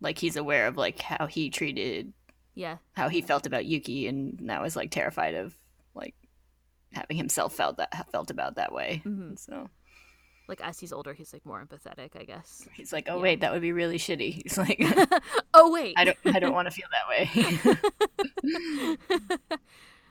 [0.00, 2.12] like he's aware of like how he treated
[2.58, 5.54] Yeah, how he felt about Yuki and now is like terrified of
[5.94, 6.16] like
[6.92, 9.00] having himself felt that felt about that way.
[9.06, 9.38] Mhm.
[9.38, 9.70] So
[10.48, 12.66] like as he's older, he's like more empathetic, I guess.
[12.74, 13.22] he's like, "Oh Yeah.
[13.22, 14.80] wait, that would be really shitty." He's like,
[15.54, 17.30] oh wait, "I don't I don't want to feel that way."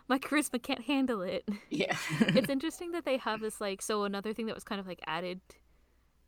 [0.08, 1.44] my charisma can't handle it.
[1.70, 1.98] Yeah.
[2.22, 5.02] it's interesting that they have this like so another thing that was kind of like
[5.06, 5.42] added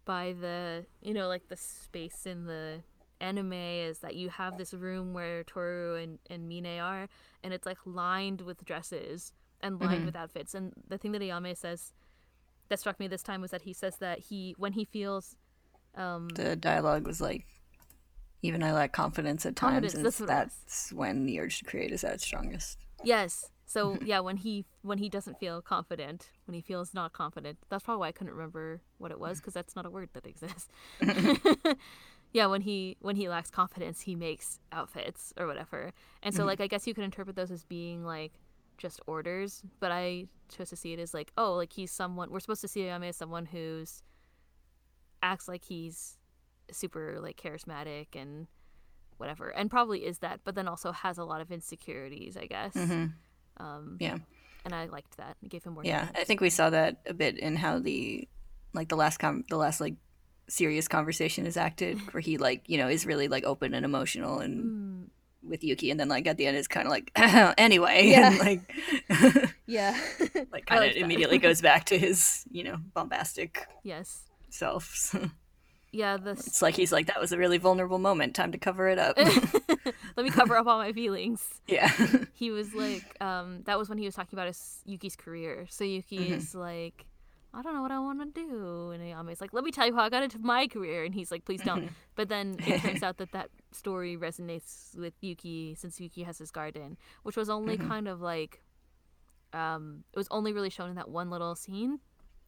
[0.05, 2.81] by the you know like the space in the
[3.21, 7.07] anime is that you have this room where Toru and, and Mine are
[7.43, 10.05] and it's like lined with dresses and lined Mhm.
[10.05, 11.91] with outfits and the thing that Ayame says
[12.69, 15.35] that struck me this time was that he says that he when he feels
[15.95, 17.45] um the dialogue was like,
[18.41, 20.53] even I lack confidence at Confidence, times, and that's what it was.
[20.55, 22.77] that's when the urge to create is at its strongest.
[23.03, 23.49] Yes.
[23.65, 27.83] So yeah, when he when he doesn't feel confident, when he feels not confident, that's
[27.83, 30.69] probably why I couldn't remember what it was because that's not a word that exists.
[32.31, 35.91] yeah, when he when he lacks confidence, he makes outfits or whatever.
[36.23, 38.33] And so like I guess you could interpret those as being like
[38.77, 42.39] just orders, but I chose to see it as like oh, like he's someone we're
[42.39, 44.03] supposed to see Ayame as someone who's
[45.21, 46.17] acts like he's
[46.71, 48.47] super like charismatic and
[49.17, 52.73] whatever and probably is that but then also has a lot of insecurities i guess
[52.73, 53.05] hmm
[53.57, 54.19] um, Yeah.
[54.63, 55.35] and I liked that.
[55.43, 55.83] It gave him more.
[55.83, 58.25] Yeah, I think we saw that a bit in how the
[58.73, 59.95] like the last com- the last like
[60.49, 64.39] serious conversation is acted, where he like you know is really like open and emotional
[64.39, 67.11] and Mm, with Yuki, and then like at the end is kind of like
[67.57, 68.31] anyway, Yeah.
[68.31, 69.99] and like yeah.
[70.51, 74.23] like kind of immediately goes back to his you know bombastic yes.
[74.49, 74.91] self.
[74.95, 75.29] So
[75.91, 76.17] Yeah.
[76.17, 76.45] This.
[76.45, 78.35] it's like he's like that was a really vulnerable moment.
[78.35, 79.17] Time to cover it up.
[79.17, 81.41] Let me cover up all my feelings.
[81.67, 81.91] yeah.
[82.33, 85.65] He was like, um, that was when he was talking about his Yuki's career.
[85.69, 86.37] So Yuki Mhm.
[86.37, 87.05] is like,
[87.53, 89.95] I don't know what I want to do, and Ayame's like, let me tell you
[89.95, 91.89] how I got into my career, and he's like, please don't.
[92.15, 96.51] But then it turns out that that story resonates with Yuki since Yuki has his
[96.51, 97.87] garden, which was only Mhm.
[97.87, 98.61] kind of like,
[99.53, 101.99] um, it was only really shown in that one little scene.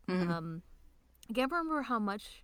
[0.07, 0.29] Mhm.
[0.29, 0.61] Um,
[1.29, 2.43] I can't remember how much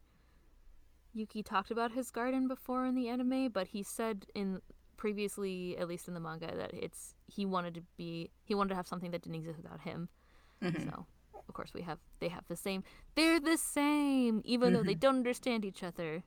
[1.13, 4.62] Yuki talked about his garden before in the anime, but he said in
[4.96, 8.76] previously, at least in the manga, that it's he wanted to be he wanted to
[8.76, 10.10] have something that didn't exist without him.
[10.62, 10.86] Mhm.
[10.89, 11.06] So,
[11.48, 12.84] of course, we have they have the same.
[13.16, 16.24] They're the same, even though they don't understand each other.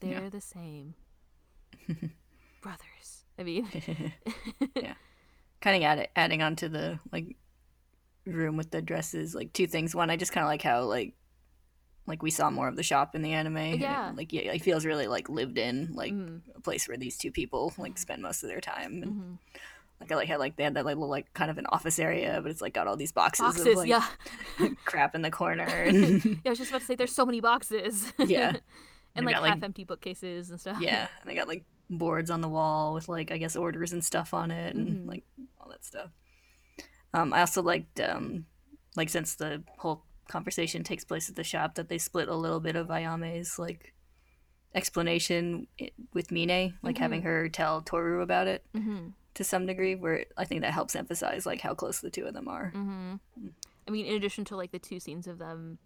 [0.00, 0.28] They're Yeah.
[0.30, 0.94] the same.
[2.62, 3.24] Brothers.
[3.38, 3.68] I mean,
[4.76, 4.94] yeah.
[5.60, 7.36] Kind of add, adding on to the like
[8.26, 9.94] room with the dresses, like two things.
[9.94, 11.14] One, I just kind of like how like
[12.06, 13.56] like we saw more of the shop in the anime.
[13.56, 14.12] and Yeah.
[14.16, 17.30] like yeah, it feels really like lived in, like mm, a place where these two
[17.30, 19.02] people like spend most of their time.
[19.02, 19.38] And mhm.
[20.02, 21.98] Like I like how like they had that like little like kind of an office
[21.98, 23.66] area, but it's like got all these boxes, boxes.
[23.66, 24.06] of like yeah,
[24.84, 25.64] crap in the corner.
[25.64, 26.34] And yeah.
[26.46, 28.12] I was just about to say there's so many boxes.
[28.18, 28.58] yeah, and
[29.16, 30.78] They've like got, like- half empty bookcases and stuff.
[30.80, 34.04] yeah, and they got like boards on the wall with like I guess orders and
[34.04, 35.08] stuff on it and Mhm.
[35.08, 35.24] like
[35.60, 36.10] all that stuff.
[37.14, 38.46] Um, I also liked um,
[38.96, 42.60] like since the whole conversation takes place at the shop that they split a little
[42.60, 43.92] bit of Ayame's like
[44.74, 45.66] explanation
[46.14, 50.44] with Mine, like having her tell Toru about it hmm to some degree, where I
[50.44, 52.70] think that helps emphasize like how close the two of them are.
[52.70, 53.14] hmm
[53.86, 55.78] I mean, in addition to like the two scenes of them.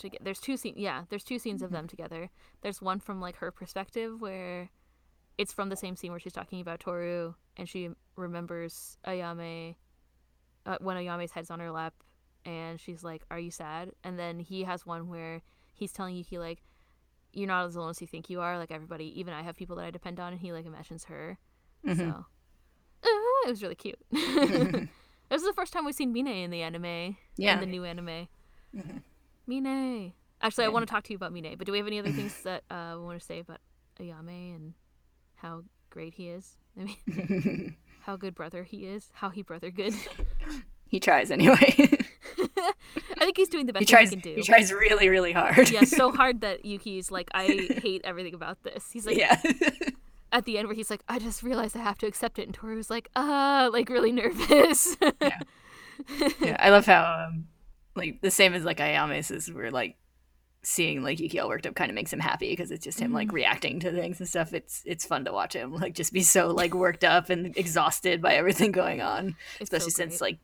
[0.00, 0.76] Toge- there's two scenes.
[0.76, 2.30] Yeah, there's two scenes of them together.
[2.62, 4.70] There's one from like her perspective where
[5.38, 9.76] it's from the same scene where she's talking about Toru and she remembers Ayame
[10.66, 11.94] uh, when Ayame's head's on her lap
[12.44, 16.38] and she's like, "Are you sad?" And then he has one where he's telling Yuki
[16.38, 16.62] like,
[17.32, 18.58] "You're not as alone as you think you are.
[18.58, 21.38] Like everybody, even I have people that I depend on." And he like imagines her.
[21.86, 21.96] Mhm.
[21.96, 22.04] So
[23.04, 23.98] uh, it was really cute.
[24.10, 27.16] this is the first time we've seen Mine in the anime.
[27.36, 27.54] Yeah.
[27.54, 28.28] In the new anime.
[28.74, 29.02] Mhm.
[29.46, 30.12] Mine.
[30.40, 32.10] Actually, I want to talk to you about Mine, but do we have any other
[32.10, 33.58] things that uh, we want to say about
[34.00, 34.74] Ayame and
[35.36, 36.56] how great he is?
[36.78, 39.10] I mean, how good brother he is.
[39.14, 39.94] How he brother good.
[40.88, 41.74] he tries anyway.
[43.16, 44.10] I think he's doing the best he tries.
[44.10, 44.34] he can do.
[44.36, 45.70] He tries really, really hard.
[45.70, 47.46] yeah, so hard that Yuki's like, I
[47.82, 48.90] hate everything about this.
[48.92, 49.40] He's like, yeah.
[50.34, 52.54] At the end where he's like, I just realized I have to accept it, and
[52.54, 54.96] Tori was like, uh, like really nervous.
[55.20, 57.46] yeah, I love how um,
[57.94, 59.96] like the same as like Ayame's is we're like
[60.62, 63.12] seeing like Yuki all worked up kind of makes him happy because it's just him
[63.12, 63.34] like Mm-hmm.
[63.36, 64.52] reacting to things and stuff.
[64.54, 68.20] It's it's fun to watch him like just be so like worked up and exhausted
[68.22, 70.38] by everything going on, It's so especially since like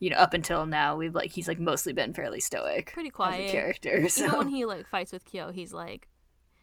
[0.00, 3.50] you know up until now we've like he's like mostly been fairly stoic pretty quiet.
[3.52, 4.08] character.
[4.08, 6.08] So Even when he like fights with Kyo, he's like,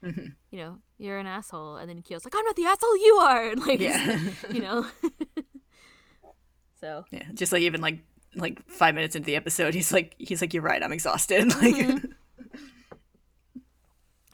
[0.03, 0.33] Mhm.
[0.49, 3.49] you know, you're an asshole, and then Kyo's like, I'm not the asshole, you are.
[3.51, 4.19] And, like, yeah,
[4.51, 4.85] you know.
[6.79, 7.99] so yeah, just like even like
[8.35, 11.47] like five minutes into the episode, he's like he's like you're right, I'm exhausted.
[11.61, 12.13] Like Mhm.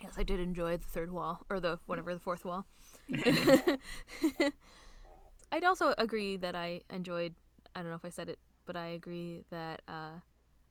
[0.03, 2.65] yes, I did enjoy the third wall or the whatever the fourth wall.
[5.51, 7.33] I'd also agree that I enjoyed.
[7.75, 10.19] I don't know if I said it, but I agree that uh,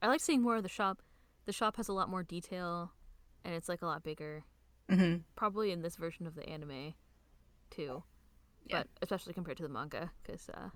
[0.01, 1.01] I like seeing more of the shop.
[1.45, 2.91] The shop has a lot more detail,
[3.43, 4.43] and it's like a lot bigger.
[4.89, 5.23] Mhm.
[5.35, 6.93] Probably in this version of the anime,
[7.69, 8.03] too.
[8.67, 8.79] Yeah.
[8.79, 10.69] But especially compared to the manga, because uh,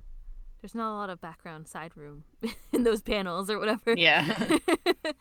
[0.62, 2.24] there's not a lot of background side room
[2.72, 3.94] in those panels or whatever.
[3.96, 4.48] Yeah.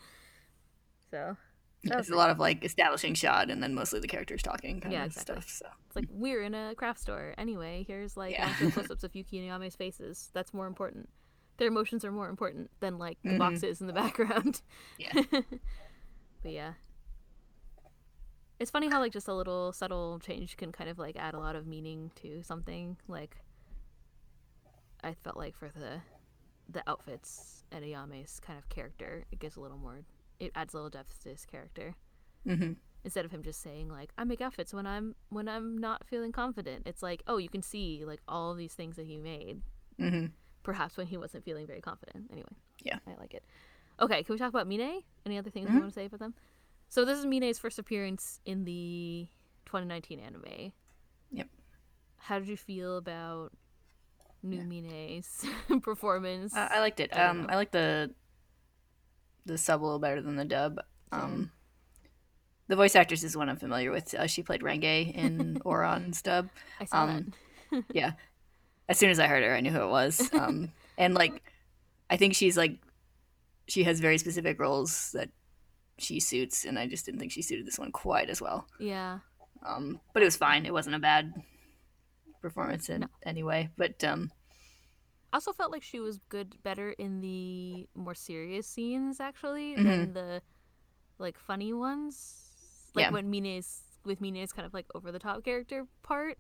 [1.11, 1.37] So
[1.85, 5.05] There's a lot of like establishing shot and then mostly the characters talking kind Yeah,
[5.05, 5.41] of exactly.
[5.41, 5.49] stuff.
[5.49, 7.35] So it's like we're in a craft store.
[7.39, 8.53] Anyway, here's like Yeah.
[8.73, 10.29] close-ups of Yuki and Yame's faces.
[10.35, 11.09] That's more important.
[11.57, 13.39] Their emotions are more important than like the Mhm.
[13.39, 14.61] boxes in the background.
[14.99, 15.13] yeah.
[16.43, 16.75] But yeah.
[18.59, 21.39] It's funny how like just a little subtle change can kind of like add a
[21.39, 22.97] lot of meaning to something.
[23.07, 23.37] Like
[25.03, 26.01] I felt like for the
[26.69, 30.01] the outfits and Ayame's kind of character, it gives a little more
[30.41, 31.95] it adds a little depth to his character.
[32.45, 32.73] hmm
[33.05, 36.33] Instead of him just saying like I make outfits when I'm when I'm not feeling
[36.33, 36.83] confident.
[36.87, 39.63] It's like, oh, you can see like all these things that he made.
[39.99, 40.27] hmm
[40.65, 42.29] Perhaps when he wasn't feeling very confident.
[42.31, 42.49] Anyway.
[42.83, 42.99] Yeah.
[43.07, 43.45] I like it.
[44.01, 45.03] Okay, can we talk about Mine?
[45.25, 45.75] Any other things Mhm.
[45.75, 46.35] you want to say about them?
[46.89, 49.27] So this is Mine's first appearance in the
[49.67, 50.73] 2019 anime.
[51.33, 51.49] Yep.
[52.17, 53.53] How did you feel about
[54.43, 55.45] new Mine's
[55.83, 56.55] performance?
[56.57, 57.15] I, I liked it.
[57.15, 57.49] I Um, know.
[57.51, 58.15] I like the
[59.45, 60.79] the sub a little better than the dub.
[61.11, 61.51] Um,
[62.67, 64.13] the voice actress is one I'm familiar with.
[64.15, 66.51] Uh, she played Renge in Ouran's dub.
[66.79, 67.33] I saw um,
[67.93, 68.13] Yeah.
[68.91, 70.31] As soon as I heard her, I knew who it was.
[70.35, 71.43] Um, and like,
[72.11, 72.77] I think she's like,
[73.69, 75.31] she has very specific roles that
[75.99, 78.67] she suits, and I just didn't think she suited this one quite as well.
[78.81, 79.19] Yeah.
[79.67, 80.65] Um, but it was fine.
[80.67, 81.33] It wasn't a bad
[82.41, 83.07] performance in No.
[83.25, 83.69] anyway.
[83.77, 84.31] But um,
[85.33, 89.85] I also felt like she was good, better in the more serious scenes actually Mm-hmm.
[89.89, 90.43] than the
[91.19, 92.45] like funny ones.
[92.95, 93.11] Like Yeah.
[93.11, 96.39] when Mine's with Mine's kind of like over the top character part.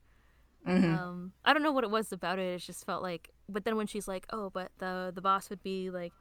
[0.66, 0.96] mhm.
[0.96, 2.54] Um, I don't know what it was about it.
[2.54, 3.30] It just felt like.
[3.48, 6.12] But then when she's like, "Oh, but the the boss would be like,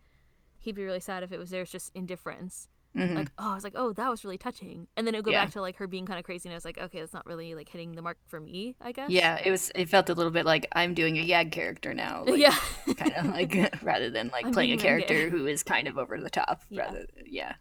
[0.59, 2.67] he'd be really sad if it was there's just indifference."
[2.97, 3.15] Mhm.
[3.15, 5.31] Like, oh, I was like, "Oh, that was really touching." And then it would go
[5.31, 5.43] Yeah.
[5.45, 7.25] back to like her being kind of crazy, and I was like, "Okay, that's not
[7.25, 9.09] really like hitting the mark for me." I guess.
[9.09, 9.71] Yeah, it was.
[9.75, 12.23] It felt a little bit like I'm doing a Yag character now.
[12.27, 12.57] Like, yeah.
[12.95, 16.19] kind of like rather than like I'm playing a character who is kind of over
[16.19, 16.61] the top.
[16.69, 16.81] Yeah.
[16.85, 17.53] Rather, yeah,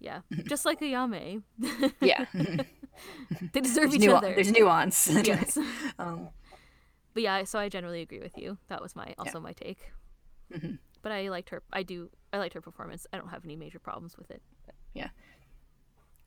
[0.00, 0.20] yeah.
[0.48, 1.42] Just like Ayame.
[2.00, 2.24] yeah.
[3.52, 4.34] they deserve there's, each other.
[4.34, 5.06] there's nuance.
[5.08, 5.58] yes.
[5.98, 6.30] um,
[7.14, 8.58] But yeah, so I generally agree with you.
[8.68, 9.92] That was my also my take.
[10.52, 10.78] Mhm.
[11.02, 11.62] But I liked her.
[11.72, 12.10] I do.
[12.32, 13.06] I liked her performance.
[13.12, 14.42] I don't have any major problems with it.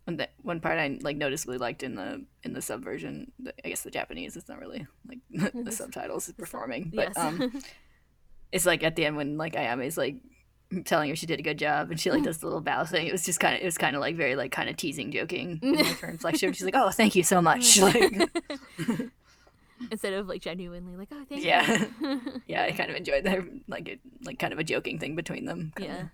[0.07, 3.31] And that one part I like noticeably liked in the in the subversion.
[3.39, 4.35] The, I guess the Japanese.
[4.35, 5.19] It's not really like
[5.53, 7.17] the subtitles performing, but yes.
[7.17, 7.61] um,
[8.51, 10.15] it's like at the end when like Ayame's like
[10.85, 13.07] telling her she did a good job and she like does the little bow thing.
[13.07, 15.11] It was just kind of it was kind of like very like kind of teasing,
[15.11, 16.53] joking in like, her inflection.
[16.53, 17.79] She's like, "Oh, thank you so much."
[19.79, 21.85] Like, Instead of like genuinely like, oh, thank Yeah.
[22.01, 22.41] you.
[22.47, 25.45] yeah, I kind of enjoyed that like it like kind of a joking thing between
[25.45, 25.71] them.
[25.79, 26.07] yeah.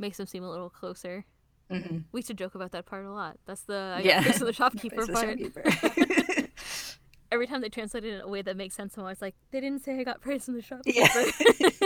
[0.00, 1.24] Makes them seem a little closer.
[1.70, 3.36] hmm We used to joke about that part a lot.
[3.46, 4.22] That's the I Yeah.
[4.22, 5.38] the shopkeeper the part.
[5.38, 6.48] shopkeeper.
[7.32, 9.60] Every time they translate it in a way that makes sense, I'm always like, they
[9.60, 11.06] didn't say I got praise from the Yeah.
[11.06, 11.82] shopkeeper.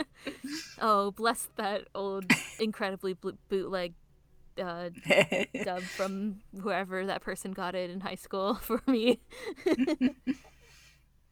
[0.80, 2.24] oh, bless that old,
[2.58, 3.14] incredibly
[3.50, 3.92] bootleg
[4.58, 4.90] uh,
[5.64, 9.20] dub from whoever that person got it in high school for me.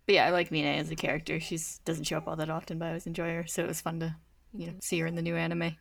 [0.07, 1.39] But yeah, I like Mine as a character.
[1.41, 3.47] She doesn't show up all that often, but I always enjoy her.
[3.47, 4.17] So it was fun to,
[4.53, 5.77] you know, see her in the new anime.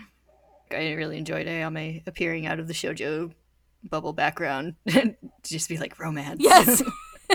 [0.70, 3.32] I really enjoyed Ayame appearing out of the shojo
[3.82, 6.40] bubble background and just be like romance.
[6.42, 6.82] Yes.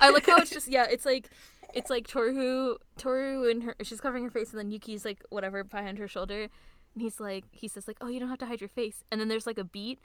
[0.00, 1.28] I like how it's just yeah, it's like
[1.74, 5.64] it's like Toru Toru and her she's covering her face and then Yuki's like whatever
[5.64, 8.60] behind her shoulder and he's like he says like, Oh, you don't have to hide
[8.60, 10.00] your face and then there's like a beat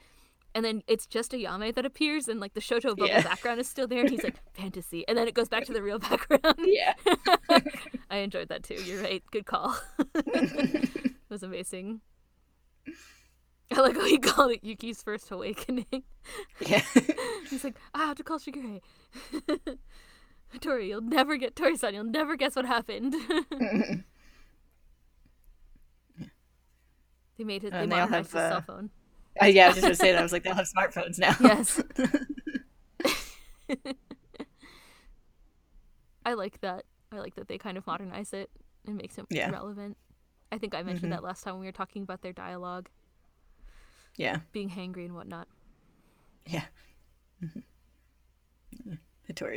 [0.54, 3.22] and then it's just Ayame that appears and like the shojo bubble Yeah.
[3.22, 5.82] background is still there and he's like fantasy and then it goes back to the
[5.82, 6.56] real background.
[6.58, 6.94] yeah.
[8.10, 8.74] I enjoyed that too.
[8.74, 9.22] You're right.
[9.30, 9.76] Good call.
[10.14, 12.00] it was amazing.
[13.74, 15.86] I like how he called it Yuki's first awakening.
[16.66, 16.82] Yeah.
[17.48, 18.80] He's like, I have to call Shigure.
[20.60, 21.94] Tori, you'll never get Tori-san.
[21.94, 23.14] You'll never guess what happened.
[27.38, 27.72] they made it.
[27.72, 28.90] They And they all have, his uh, cell phone.
[29.40, 30.18] Uh, yeah, I was just gonna say that.
[30.18, 31.34] I was like, they'll have smartphones now.
[31.40, 31.80] Yes.
[36.24, 36.84] I like that.
[37.10, 38.50] I like that they kind of modernize it
[38.86, 39.50] and makes it Yeah.
[39.50, 39.96] relevant.
[40.50, 41.16] I think I mentioned Mhm.
[41.16, 42.88] that last time when we were talking about their dialogue
[44.16, 44.40] yeah.
[44.52, 45.48] being hangry and whatnot.
[46.46, 46.64] Yeah.
[47.42, 47.60] Mm-hmm.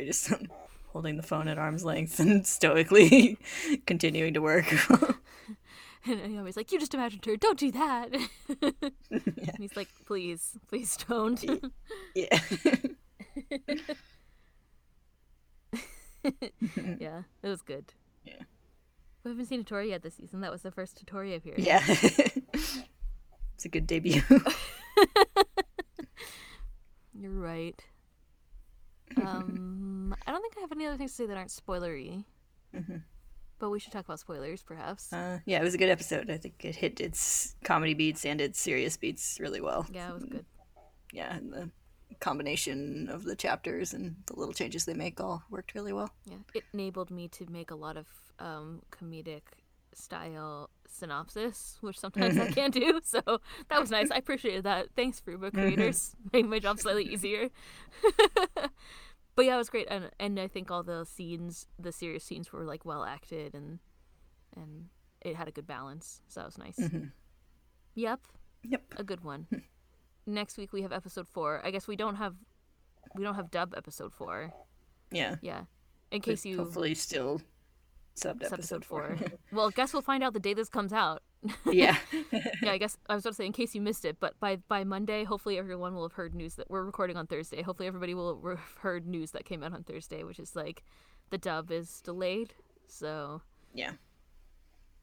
[0.06, 0.32] Just
[0.92, 3.38] holding the phone at arm's length and stoically
[3.86, 4.66] continuing to work.
[6.06, 7.36] And Naomi's like, "You just imagined her.
[7.36, 8.10] Don't do that."
[8.60, 8.70] yeah.
[9.20, 11.42] And he's like, "Please, please don't."
[12.14, 12.38] Yeah.
[16.98, 17.92] yeah, it was good.
[18.24, 18.42] Yeah.
[19.24, 20.40] We haven't seen a Tori yet this season.
[20.40, 21.64] That was the first Tori appearance.
[21.64, 21.82] yeah.
[21.86, 24.22] it's a good debut.
[27.14, 27.82] You're right.
[29.16, 32.24] Um, I don't think I have any other things to say that aren't spoilery.
[32.74, 33.02] Mhm.
[33.58, 35.12] But we should talk about spoilers, perhaps.
[35.12, 36.30] Uh, yeah, it was a good episode.
[36.30, 39.86] I think it hit its comedy beats and its serious beats really well.
[39.92, 40.44] yeah, it was good.
[41.12, 41.70] Yeah, and the
[42.20, 46.10] combination of the chapters and the little changes they make all worked really well.
[46.26, 48.06] Yeah, it enabled me to make a lot of
[48.38, 49.42] um, comedic
[49.94, 53.00] style synopsis, which sometimes I can't do.
[53.04, 53.20] So
[53.68, 54.10] that was nice.
[54.10, 54.88] I appreciated that.
[54.94, 56.14] Thanks, Fruba creators.
[56.32, 57.48] Made my job slightly easier.
[59.36, 62.52] but yeah, it was great, and and I think all the scenes, the serious scenes,
[62.52, 63.78] were like well acted, and
[64.56, 64.88] and
[65.20, 66.22] it had a good balance.
[66.28, 66.78] So that was nice.
[66.78, 67.12] Mhm.
[67.94, 68.20] Yep,
[68.64, 68.82] Yep.
[68.98, 69.46] a good one.
[70.26, 71.60] Next week we have episode four.
[71.64, 72.34] I guess we don't have
[73.14, 74.52] we don't have dub episode four.
[75.10, 75.36] Yeah.
[75.40, 75.62] Yeah,
[76.10, 77.40] in case you hopefully still
[78.16, 79.16] subbed episode, episode four.
[79.52, 81.22] well, guess we'll find out the day this comes out.
[81.66, 81.96] Yeah.
[82.62, 84.56] yeah, I guess I was about to say in case you missed it, but by
[84.68, 87.62] by Monday, hopefully everyone will have heard news that we're recording on Thursday.
[87.62, 90.82] Hopefully everybody will have heard news that came out on Thursday, which is like
[91.30, 92.54] the dub is delayed.
[92.88, 93.42] So
[93.74, 93.92] yeah.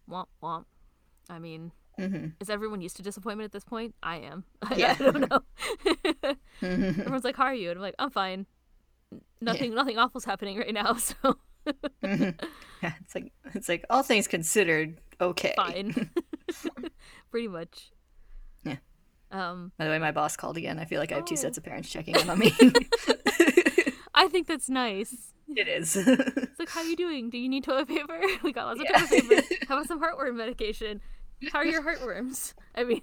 [0.09, 0.65] womp womp.
[1.29, 3.95] I mean, hmm is everyone used to disappointment at this point?
[4.01, 4.43] I am.
[4.75, 4.95] Yeah.
[4.99, 5.41] I don't know.
[6.61, 8.45] Everyone's like, "How are you?" And I'm like, "I'm fine.
[9.41, 11.37] Nothing, nothing awful's happening right now, so
[12.01, 15.53] Yeah, it's like it's like all things considered, okay.
[15.55, 16.09] fine."
[17.31, 17.91] Pretty much.
[18.63, 18.77] Yeah.
[19.31, 20.77] Um, By the way, my boss called again.
[20.79, 22.53] I feel like I have two sets of parents checking in on me.
[24.13, 25.33] I think that's nice.
[25.47, 25.95] it is.
[25.97, 27.29] It's like, how are you doing?
[27.31, 28.19] Do you need toilet paper?
[28.43, 29.05] We got lots of Yeah.
[29.07, 29.65] toilet paper.
[29.67, 31.01] How about some heartworm medication?
[31.51, 32.53] How are your heartworms?
[32.75, 33.01] I mean,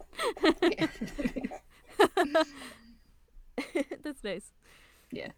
[4.02, 4.52] that's nice.
[5.12, 5.28] Yeah.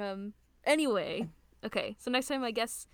[0.00, 0.32] Um.
[0.64, 1.28] Anyway,
[1.64, 1.96] okay.
[1.98, 2.86] So next time, I guess,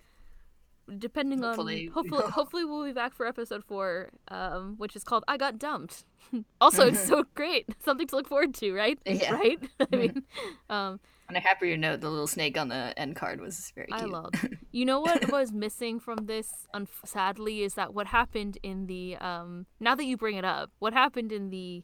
[0.98, 5.24] depending Hopefully- on hopefully, hopefully we'll be back for episode four, um, which is called
[5.28, 6.04] "I Got Dumped."
[6.60, 7.66] also, it's so great.
[7.84, 8.98] Something to look forward to, right?
[9.06, 9.32] Yeah.
[9.34, 9.58] Right.
[9.92, 10.22] I mean,
[10.70, 14.00] um, On a happier note, the little snake on the end card was very cute.
[14.00, 14.56] I loved.
[14.70, 19.16] You know what was missing from this, un- sadly, is that what happened in the
[19.16, 19.66] um.
[19.80, 21.82] Now that you bring it up, what happened in the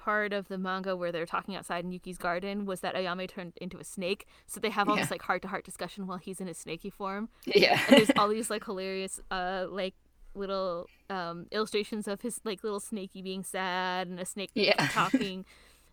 [0.00, 3.52] part of the manga where they're talking outside in Yuki's garden was that Ayame turned
[3.60, 4.26] into a snake.
[4.46, 5.02] So they have all Yeah.
[5.02, 7.80] this like heart to heart discussion while he's in his snaky form, Yeah.
[7.86, 9.94] and there's all these like hilarious uh like
[10.34, 14.86] little um illustrations of his like little snaky being sad and a snake Yeah.
[14.92, 15.44] talking.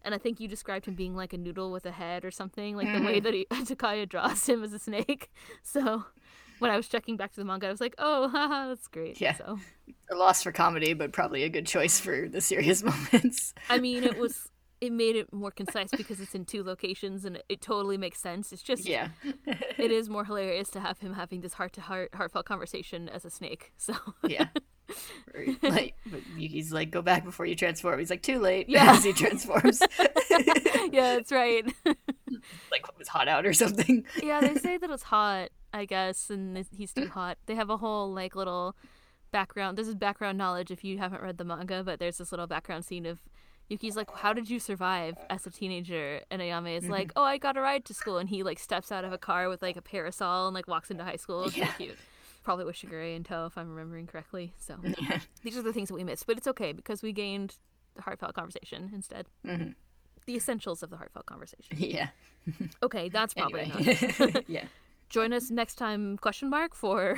[0.05, 2.78] And I think you described him being like a noodle with a head or something,
[2.78, 3.05] like the Mm-hmm.
[3.05, 5.30] way that he, Takaya draws him as a snake.
[5.64, 6.05] So
[6.60, 9.20] when I was checking back to the manga, I was like, oh, haha, that's great.
[9.22, 9.36] Yeah.
[9.36, 9.60] So,
[10.12, 12.84] a loss for comedy, but probably a good choice for the serious
[13.14, 13.53] moments.
[13.70, 14.49] I mean, it was,
[14.80, 18.53] it made it more concise because it's in two locations and it, totally makes sense.
[18.53, 19.10] It's just, Yeah.
[19.78, 23.26] it is more hilarious to have him having this heart to heart, heartfelt conversation as
[23.26, 23.74] a snake.
[23.78, 23.93] So,
[24.28, 24.47] Yeah.
[25.62, 27.99] Like, but Yuki's like, go back before you transform.
[27.99, 28.70] He's like, too late.
[28.70, 28.93] Yeah.
[28.93, 29.82] As he transforms.
[30.91, 31.66] yeah, that's right.
[32.72, 34.06] like, it was hot out or something.
[34.24, 37.38] yeah, they say that it's hot, I guess, and he's too hot.
[37.45, 38.76] They have a whole like little
[39.32, 39.78] background.
[39.78, 42.86] This is background knowledge if you haven't read the manga, but there's this little background
[42.86, 43.20] scene of
[43.70, 47.38] Yuki's like, "How did you survive as a teenager?" And Ayame is like, "Oh, I
[47.38, 49.76] got a ride to school," and he like steps out of a car with like
[49.76, 51.43] a parasol and like walks into high school.
[51.45, 51.66] It's Yeah.
[51.66, 51.98] really cute.
[52.43, 54.54] Probably with Shigure in tow, if I'm remembering correctly.
[54.58, 55.20] So Yeah.
[55.43, 57.58] these are the things that we missed, but it's okay because we gained
[57.95, 59.28] the heartfelt conversation instead.
[59.45, 59.76] Mhm.
[60.28, 61.75] The essentials of the heartfelt conversation.
[61.78, 62.09] Yeah.
[62.84, 63.97] Okay, that's probably Anyway.
[64.19, 64.36] enough.
[64.47, 64.65] yeah.
[65.09, 67.17] join us next time question mark for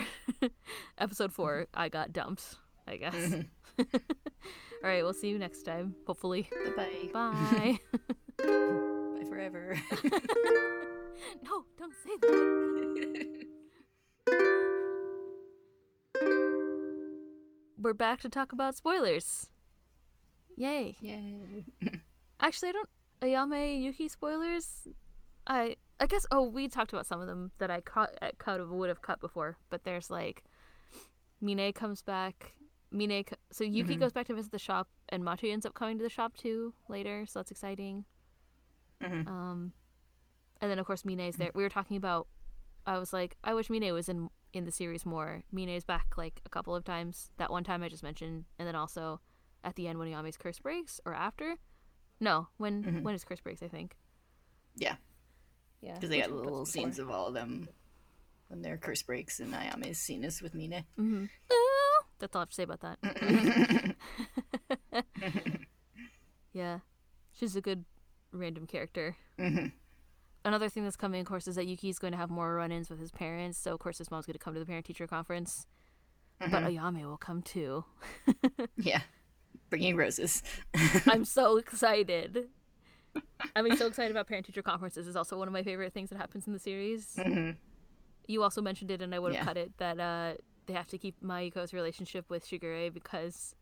[0.97, 2.55] episode four i got dumped
[2.87, 3.83] i guess Mm-hmm.
[3.83, 7.09] all right we'll see you next time hopefully Bye-bye.
[7.13, 7.79] bye
[8.37, 9.75] Bye forever.
[11.43, 13.45] no don't say that
[17.77, 19.47] we're back to talk about spoilers
[20.57, 21.63] yay Yay.
[22.39, 22.89] actually i don't
[23.21, 24.87] ayame yuki spoilers
[25.47, 28.89] i i guess oh we talked about some of them that i caught cut would
[28.89, 30.43] have cut before but there's like
[31.41, 32.53] mine comes back
[32.91, 33.99] mine co- so yuki Mhm.
[33.99, 36.73] goes back to visit the shop and machi ends up coming to the shop too
[36.87, 38.05] later so that's exciting
[39.01, 39.27] Mhm.
[39.27, 39.73] um
[40.61, 42.27] and then of course mine's there we were talking about
[42.85, 46.41] i was like i wish mine was in in the series more mine's back like
[46.45, 49.21] a couple of times that one time i just mentioned and then also
[49.63, 51.55] at the end when yame's curse breaks or after
[52.19, 53.01] no when Mhm.
[53.03, 53.95] when his curse breaks i think
[54.75, 54.95] Yeah.
[55.81, 57.67] yeah Because they got little scenes of all of them
[58.47, 60.83] when their curse breaks and Ayame's scene is with Mine.
[60.97, 61.25] mm-hmm.
[62.19, 63.95] that's all i have to say about that
[66.53, 66.79] yeah
[67.33, 67.85] she's a good
[68.31, 69.71] random character Mhm.
[70.45, 72.99] another thing that's coming of course is that yuki's going to have more run-ins with
[72.99, 75.65] his parents so of course his mom's going to come to the parent teacher conference
[76.39, 76.75] but Mhm.
[76.77, 77.85] ayame will come too
[78.77, 79.01] Yeah.
[79.69, 80.41] Bringing roses.
[81.07, 82.47] i'm so excited
[83.55, 85.07] I'm so excited about parent teacher conferences.
[85.07, 87.17] is also one of my favorite things that happens in the series.
[87.21, 87.51] hmm
[88.27, 89.45] You also mentioned it, and I would have Yeah.
[89.45, 90.33] cut it that uh,
[90.67, 93.55] they have to keep Mayuko's relationship with Shigure because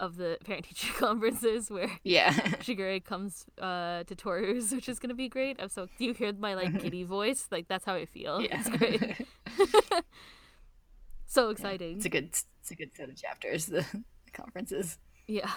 [0.00, 2.32] of the parent teacher conferences where Yeah.
[2.66, 5.56] Shigure comes uh, to Toru's, which is gonna be great.
[5.62, 7.46] I'm so do you hear my like giddy voice?
[7.52, 8.42] Like that's how I feel.
[8.42, 8.60] yeah.
[8.60, 9.26] It's great.
[11.26, 11.96] so exciting.
[11.96, 12.28] It's a good
[12.60, 13.84] it's a good set of chapters, the,
[14.24, 14.98] the conferences.
[15.26, 15.50] Yeah.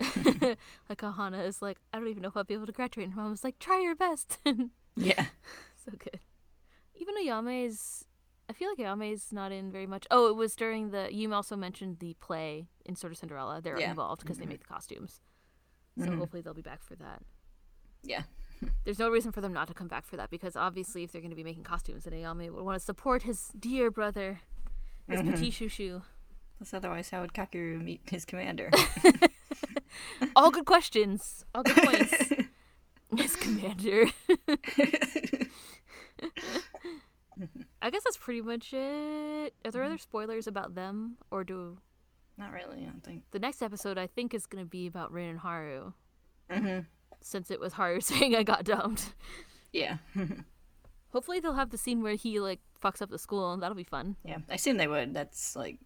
[0.88, 3.06] like how Hana is like, I don't even know if I'll be able to graduate.
[3.06, 4.38] And her mom was like, try your best.
[4.96, 5.26] Yeah.
[5.84, 6.18] so good.
[6.96, 8.04] Even Ayame's,
[8.50, 10.04] I feel like Ayame's not in very much.
[10.10, 11.08] Oh, it was during the.
[11.14, 13.60] You also mentioned the play in Sort of Cinderella.
[13.62, 13.90] They're Yeah.
[13.90, 15.20] involved because they make the costumes.
[15.96, 16.18] So Mhm.
[16.18, 17.22] hopefully they'll be back for that.
[18.02, 18.24] Yeah.
[18.84, 21.22] There's no reason for them not to come back for that because obviously, if they're
[21.22, 24.40] going to be making costumes, then Ayame would want to support his dear brother,
[25.08, 25.30] his Mhm.
[25.30, 26.02] petit chouchou.
[26.60, 28.70] Plus otherwise how would Kakeru meet his commander?
[30.36, 31.46] All good questions.
[31.54, 32.32] All good points.
[33.16, 34.04] his commander.
[37.80, 39.54] I guess that's pretty much it.
[39.64, 41.78] Are there other spoilers about them, or do
[42.36, 43.22] Not really, I don't think.
[43.30, 43.96] the next episode?
[43.96, 45.92] I think is going to be about Rin and Haru,
[46.50, 46.80] hmm
[47.22, 49.14] since it was Haru saying I got dumped.
[49.72, 49.96] Yeah.
[51.12, 53.84] Hopefully, they'll have the scene where he like fucks up the school, and that'll be
[53.84, 54.16] fun.
[54.24, 54.38] yeah.
[54.50, 55.14] I assume they would.
[55.14, 55.78] That's like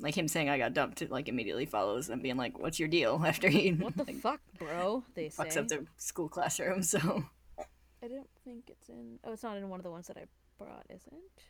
[0.00, 2.88] like him saying I got dumped it like immediately follows them being like, What's your
[2.88, 3.22] deal?
[3.26, 5.04] after he What the like, fuck, bro?
[5.14, 5.44] They say.
[5.44, 7.24] fucks up the school classroom, so
[8.02, 9.18] I don't think it's in.
[9.24, 10.24] Oh, it's not in one of the ones that I
[10.58, 11.42] brought, is it?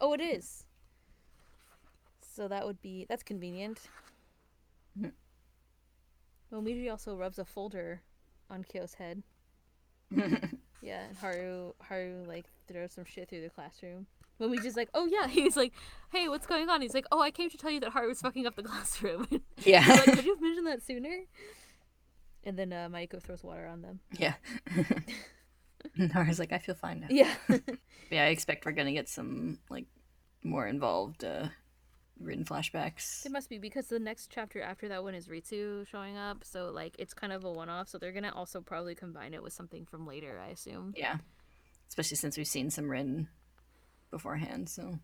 [0.00, 0.64] Oh, it is.
[2.34, 3.80] So that would be that's convenient.
[4.98, 5.12] Mhm.
[6.50, 8.02] Well, Miji also rubs a folder
[8.50, 9.22] on Kyo's head.
[10.82, 14.06] Yeah, and Haru Haru like throws some shit through the classroom.
[14.38, 15.72] When we just like, oh yeah, he's like,
[16.10, 16.80] hey, what's going on?
[16.82, 19.26] He's like, oh, I came to tell you that Haru's fucking up the classroom.
[19.64, 19.84] Yeah.
[19.88, 21.20] Like, could you have mentioned that sooner?
[22.44, 24.00] And then uh, Mayuko throws water on them.
[24.18, 24.34] yeah.
[25.96, 27.06] Nara's like, I feel fine now.
[27.10, 27.32] Yeah.
[28.10, 29.86] Yeah, I expect we're gonna get some like
[30.42, 31.48] more involved uh
[32.20, 33.24] written flashbacks.
[33.26, 36.70] It must be because the next chapter after that one is Ritsu showing up, so
[36.70, 37.88] like it's kind of a one-off.
[37.88, 40.94] So they're gonna also probably combine it with something from later, I assume.
[40.96, 41.18] Yeah.
[41.88, 43.28] Especially since we've seen some Rin
[44.14, 45.00] beforehand, so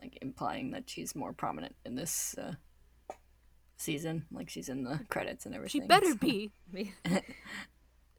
[0.00, 2.52] like implying that she's more prominent in this uh
[3.76, 4.24] season.
[4.30, 5.82] Like she's in the credits and everything.
[5.82, 6.52] She better so- be.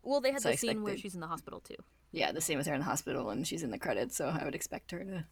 [0.03, 1.77] well, they had So I the scene where she's in the hospital too.
[2.11, 4.43] Yeah, the same with her in the hospital and she's in the credits, so I
[4.43, 5.25] would expect her to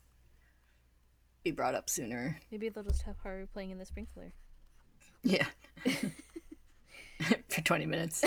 [1.43, 2.39] be brought up sooner.
[2.51, 4.31] Maybe they'll just have her playing in the sprinkler.
[5.23, 5.47] Yeah.
[7.49, 8.23] For twenty minutes.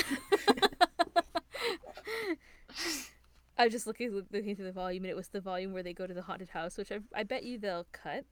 [3.63, 5.93] I was just looking looking through the volume, and it was the volume where they
[5.93, 8.25] go to the haunted house, which I I bet you they'll cut.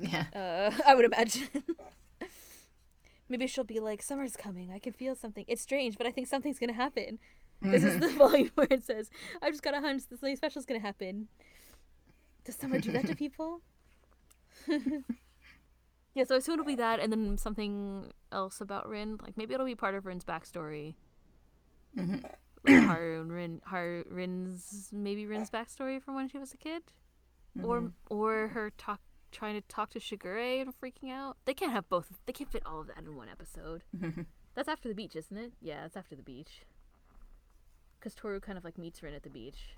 [0.00, 0.24] Yeah.
[0.34, 1.48] Uh, I would imagine.
[3.28, 4.72] Maybe she'll be like, "Summer's coming.
[4.72, 5.44] I can feel something.
[5.46, 7.20] It's strange, but I think something's gonna happen."
[7.62, 9.08] This is the volume where it says,
[9.40, 11.28] "I've just got a hunch that something special's gonna happen."
[12.44, 13.60] Does summer do that to people?
[16.14, 19.18] yeah, so I assume it'll be that, and then something else about Rin.
[19.22, 20.94] Like maybe it'll be part of Rin's backstory.
[21.96, 22.24] Mhm.
[22.66, 26.82] Haru and Rin, Haru, Rin's maybe Rin's backstory from when she was a kid,
[27.62, 29.00] or or her talk
[29.32, 31.36] trying to talk to Shigure and freaking out.
[31.44, 32.06] They can't have both.
[32.26, 33.82] They can't fit all of that in one episode.
[34.54, 35.52] That's after the beach, isn't it?
[35.62, 36.62] Yeah, it's after the beach.
[37.98, 39.76] Because Toru kind of like meets Rin at the beach.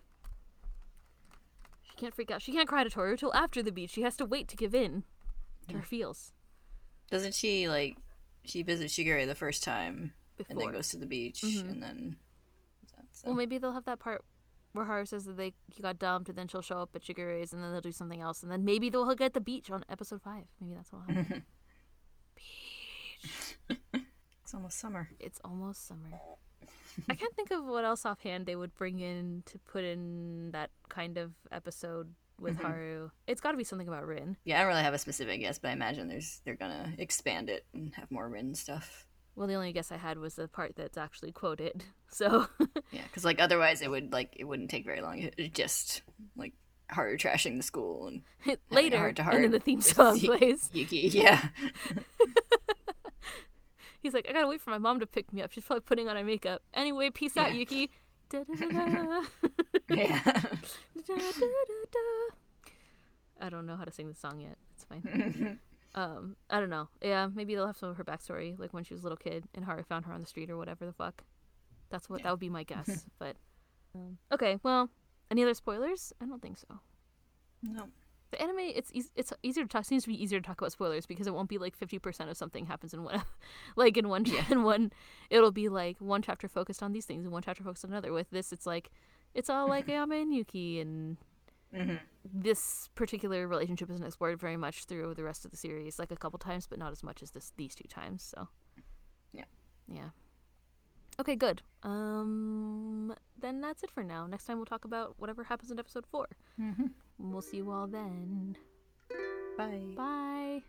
[1.82, 2.40] She can't freak out.
[2.42, 3.90] She can't cry to Toru till after the beach.
[3.90, 5.04] She has to wait to give in
[5.68, 6.32] to her feels
[7.10, 7.96] Doesn't she like
[8.44, 10.12] she visits Shigure the first time
[10.48, 11.70] and then goes to the beach Mhm.
[11.70, 12.16] and then
[13.22, 14.24] so- Well, maybe they'll have that part
[14.72, 17.52] where Haru says that they he got dumped, and then she'll show up at Shigure's,
[17.52, 19.84] and then they'll do something else, and then maybe they'll hug at the beach on
[19.88, 20.44] episode five.
[20.60, 21.44] Maybe that's what will happen.
[22.36, 23.56] beach.
[24.44, 25.08] it's almost summer.
[25.20, 26.08] It's almost summer.
[27.08, 30.70] I can't think of what else offhand they would bring in to put in that
[30.90, 32.62] kind of episode with Mhm.
[32.62, 33.10] Haru.
[33.26, 34.36] It's got to be something about Rin.
[34.44, 37.48] Yeah, I don't really have a specific guess, but I imagine there's they're gonna expand
[37.48, 39.06] it and have more Rin stuff.
[39.34, 41.84] Well, the only guess I had was the part that's actually quoted.
[42.14, 42.46] So
[42.90, 45.30] Yeah, because like otherwise it would like it wouldn't take very long.
[45.38, 46.02] It, just
[46.36, 46.52] like
[46.90, 48.22] Haru trashing the school and
[48.70, 50.68] later, heart to and then the theme song Yu- plays.
[50.74, 51.08] Yuki.
[51.08, 51.48] Yeah,
[54.00, 55.52] He's like, I gotta wait for my mom to pick me up.
[55.52, 56.60] She's probably putting on her makeup.
[56.74, 57.88] Anyway, peace out, Yuki.
[58.28, 59.22] Da-da-da-da.
[59.88, 60.42] yeah.
[63.40, 64.56] I don't know how to sing the song yet.
[64.74, 65.58] It's fine.
[65.94, 66.88] Um, I don't know.
[67.02, 69.44] Yeah, maybe they'll have some of her backstory, like when she was a little kid
[69.54, 71.22] and Haru found her on the street or whatever the fuck.
[71.90, 72.24] That's what Yeah.
[72.24, 73.04] that would be my guess.
[73.18, 73.36] but
[73.94, 74.88] um, okay, well,
[75.30, 76.12] any other spoilers?
[76.20, 76.80] I don't think so.
[77.62, 77.88] no.
[78.30, 79.84] The anime, it's eas- it's easier to talk.
[79.84, 82.30] Seems to be easier to talk about spoilers because it won't be like fifty percent
[82.30, 83.20] of something happens in one,
[83.76, 84.46] like in one Yeah.
[84.50, 84.90] in one.
[85.28, 88.10] It'll be like one chapter focused on these things and one chapter focused on another.
[88.10, 88.90] With this, it's like
[89.34, 91.18] it's all like Ayame and Yuki, and
[91.74, 91.94] hmm
[92.34, 95.98] this particular relationship isn't explored very much through the rest of the series.
[95.98, 98.22] Like a couple times, but not as much as this these two times.
[98.22, 98.48] So
[99.32, 99.44] Yeah.
[99.88, 100.10] yeah.
[101.18, 101.62] Okay, good.
[101.82, 104.26] Um, then that's it for now.
[104.26, 106.28] Next time we'll talk about whatever happens in episode four.
[106.60, 106.86] mm-hmm.
[107.18, 108.56] We'll see you all then.
[109.58, 109.94] Bye.
[109.96, 110.62] Bye.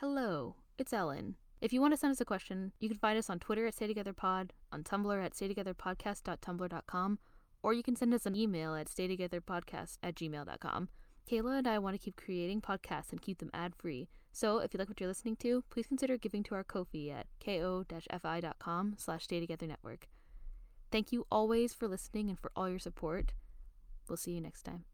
[0.00, 1.36] Hello, it's Ellen.
[1.60, 3.74] If you want to send us a question, you can find us on Twitter at
[3.74, 7.18] StayTogetherPod, on Tumblr at StayTogetherPodcast.tumblr.com,
[7.62, 10.88] or you can send us an email at StayTogetherPodcast at gmail.com.
[11.30, 14.08] Kayla and I want to keep creating podcasts and keep them ad-free.
[14.32, 17.26] So if you like what you're listening to, please consider giving to our Ko-fi at
[17.44, 20.04] ko-fi.com slash StayTogetherNetwork.
[20.92, 23.32] Thank you always for listening and for all your support.
[24.08, 24.84] We'll see you next time.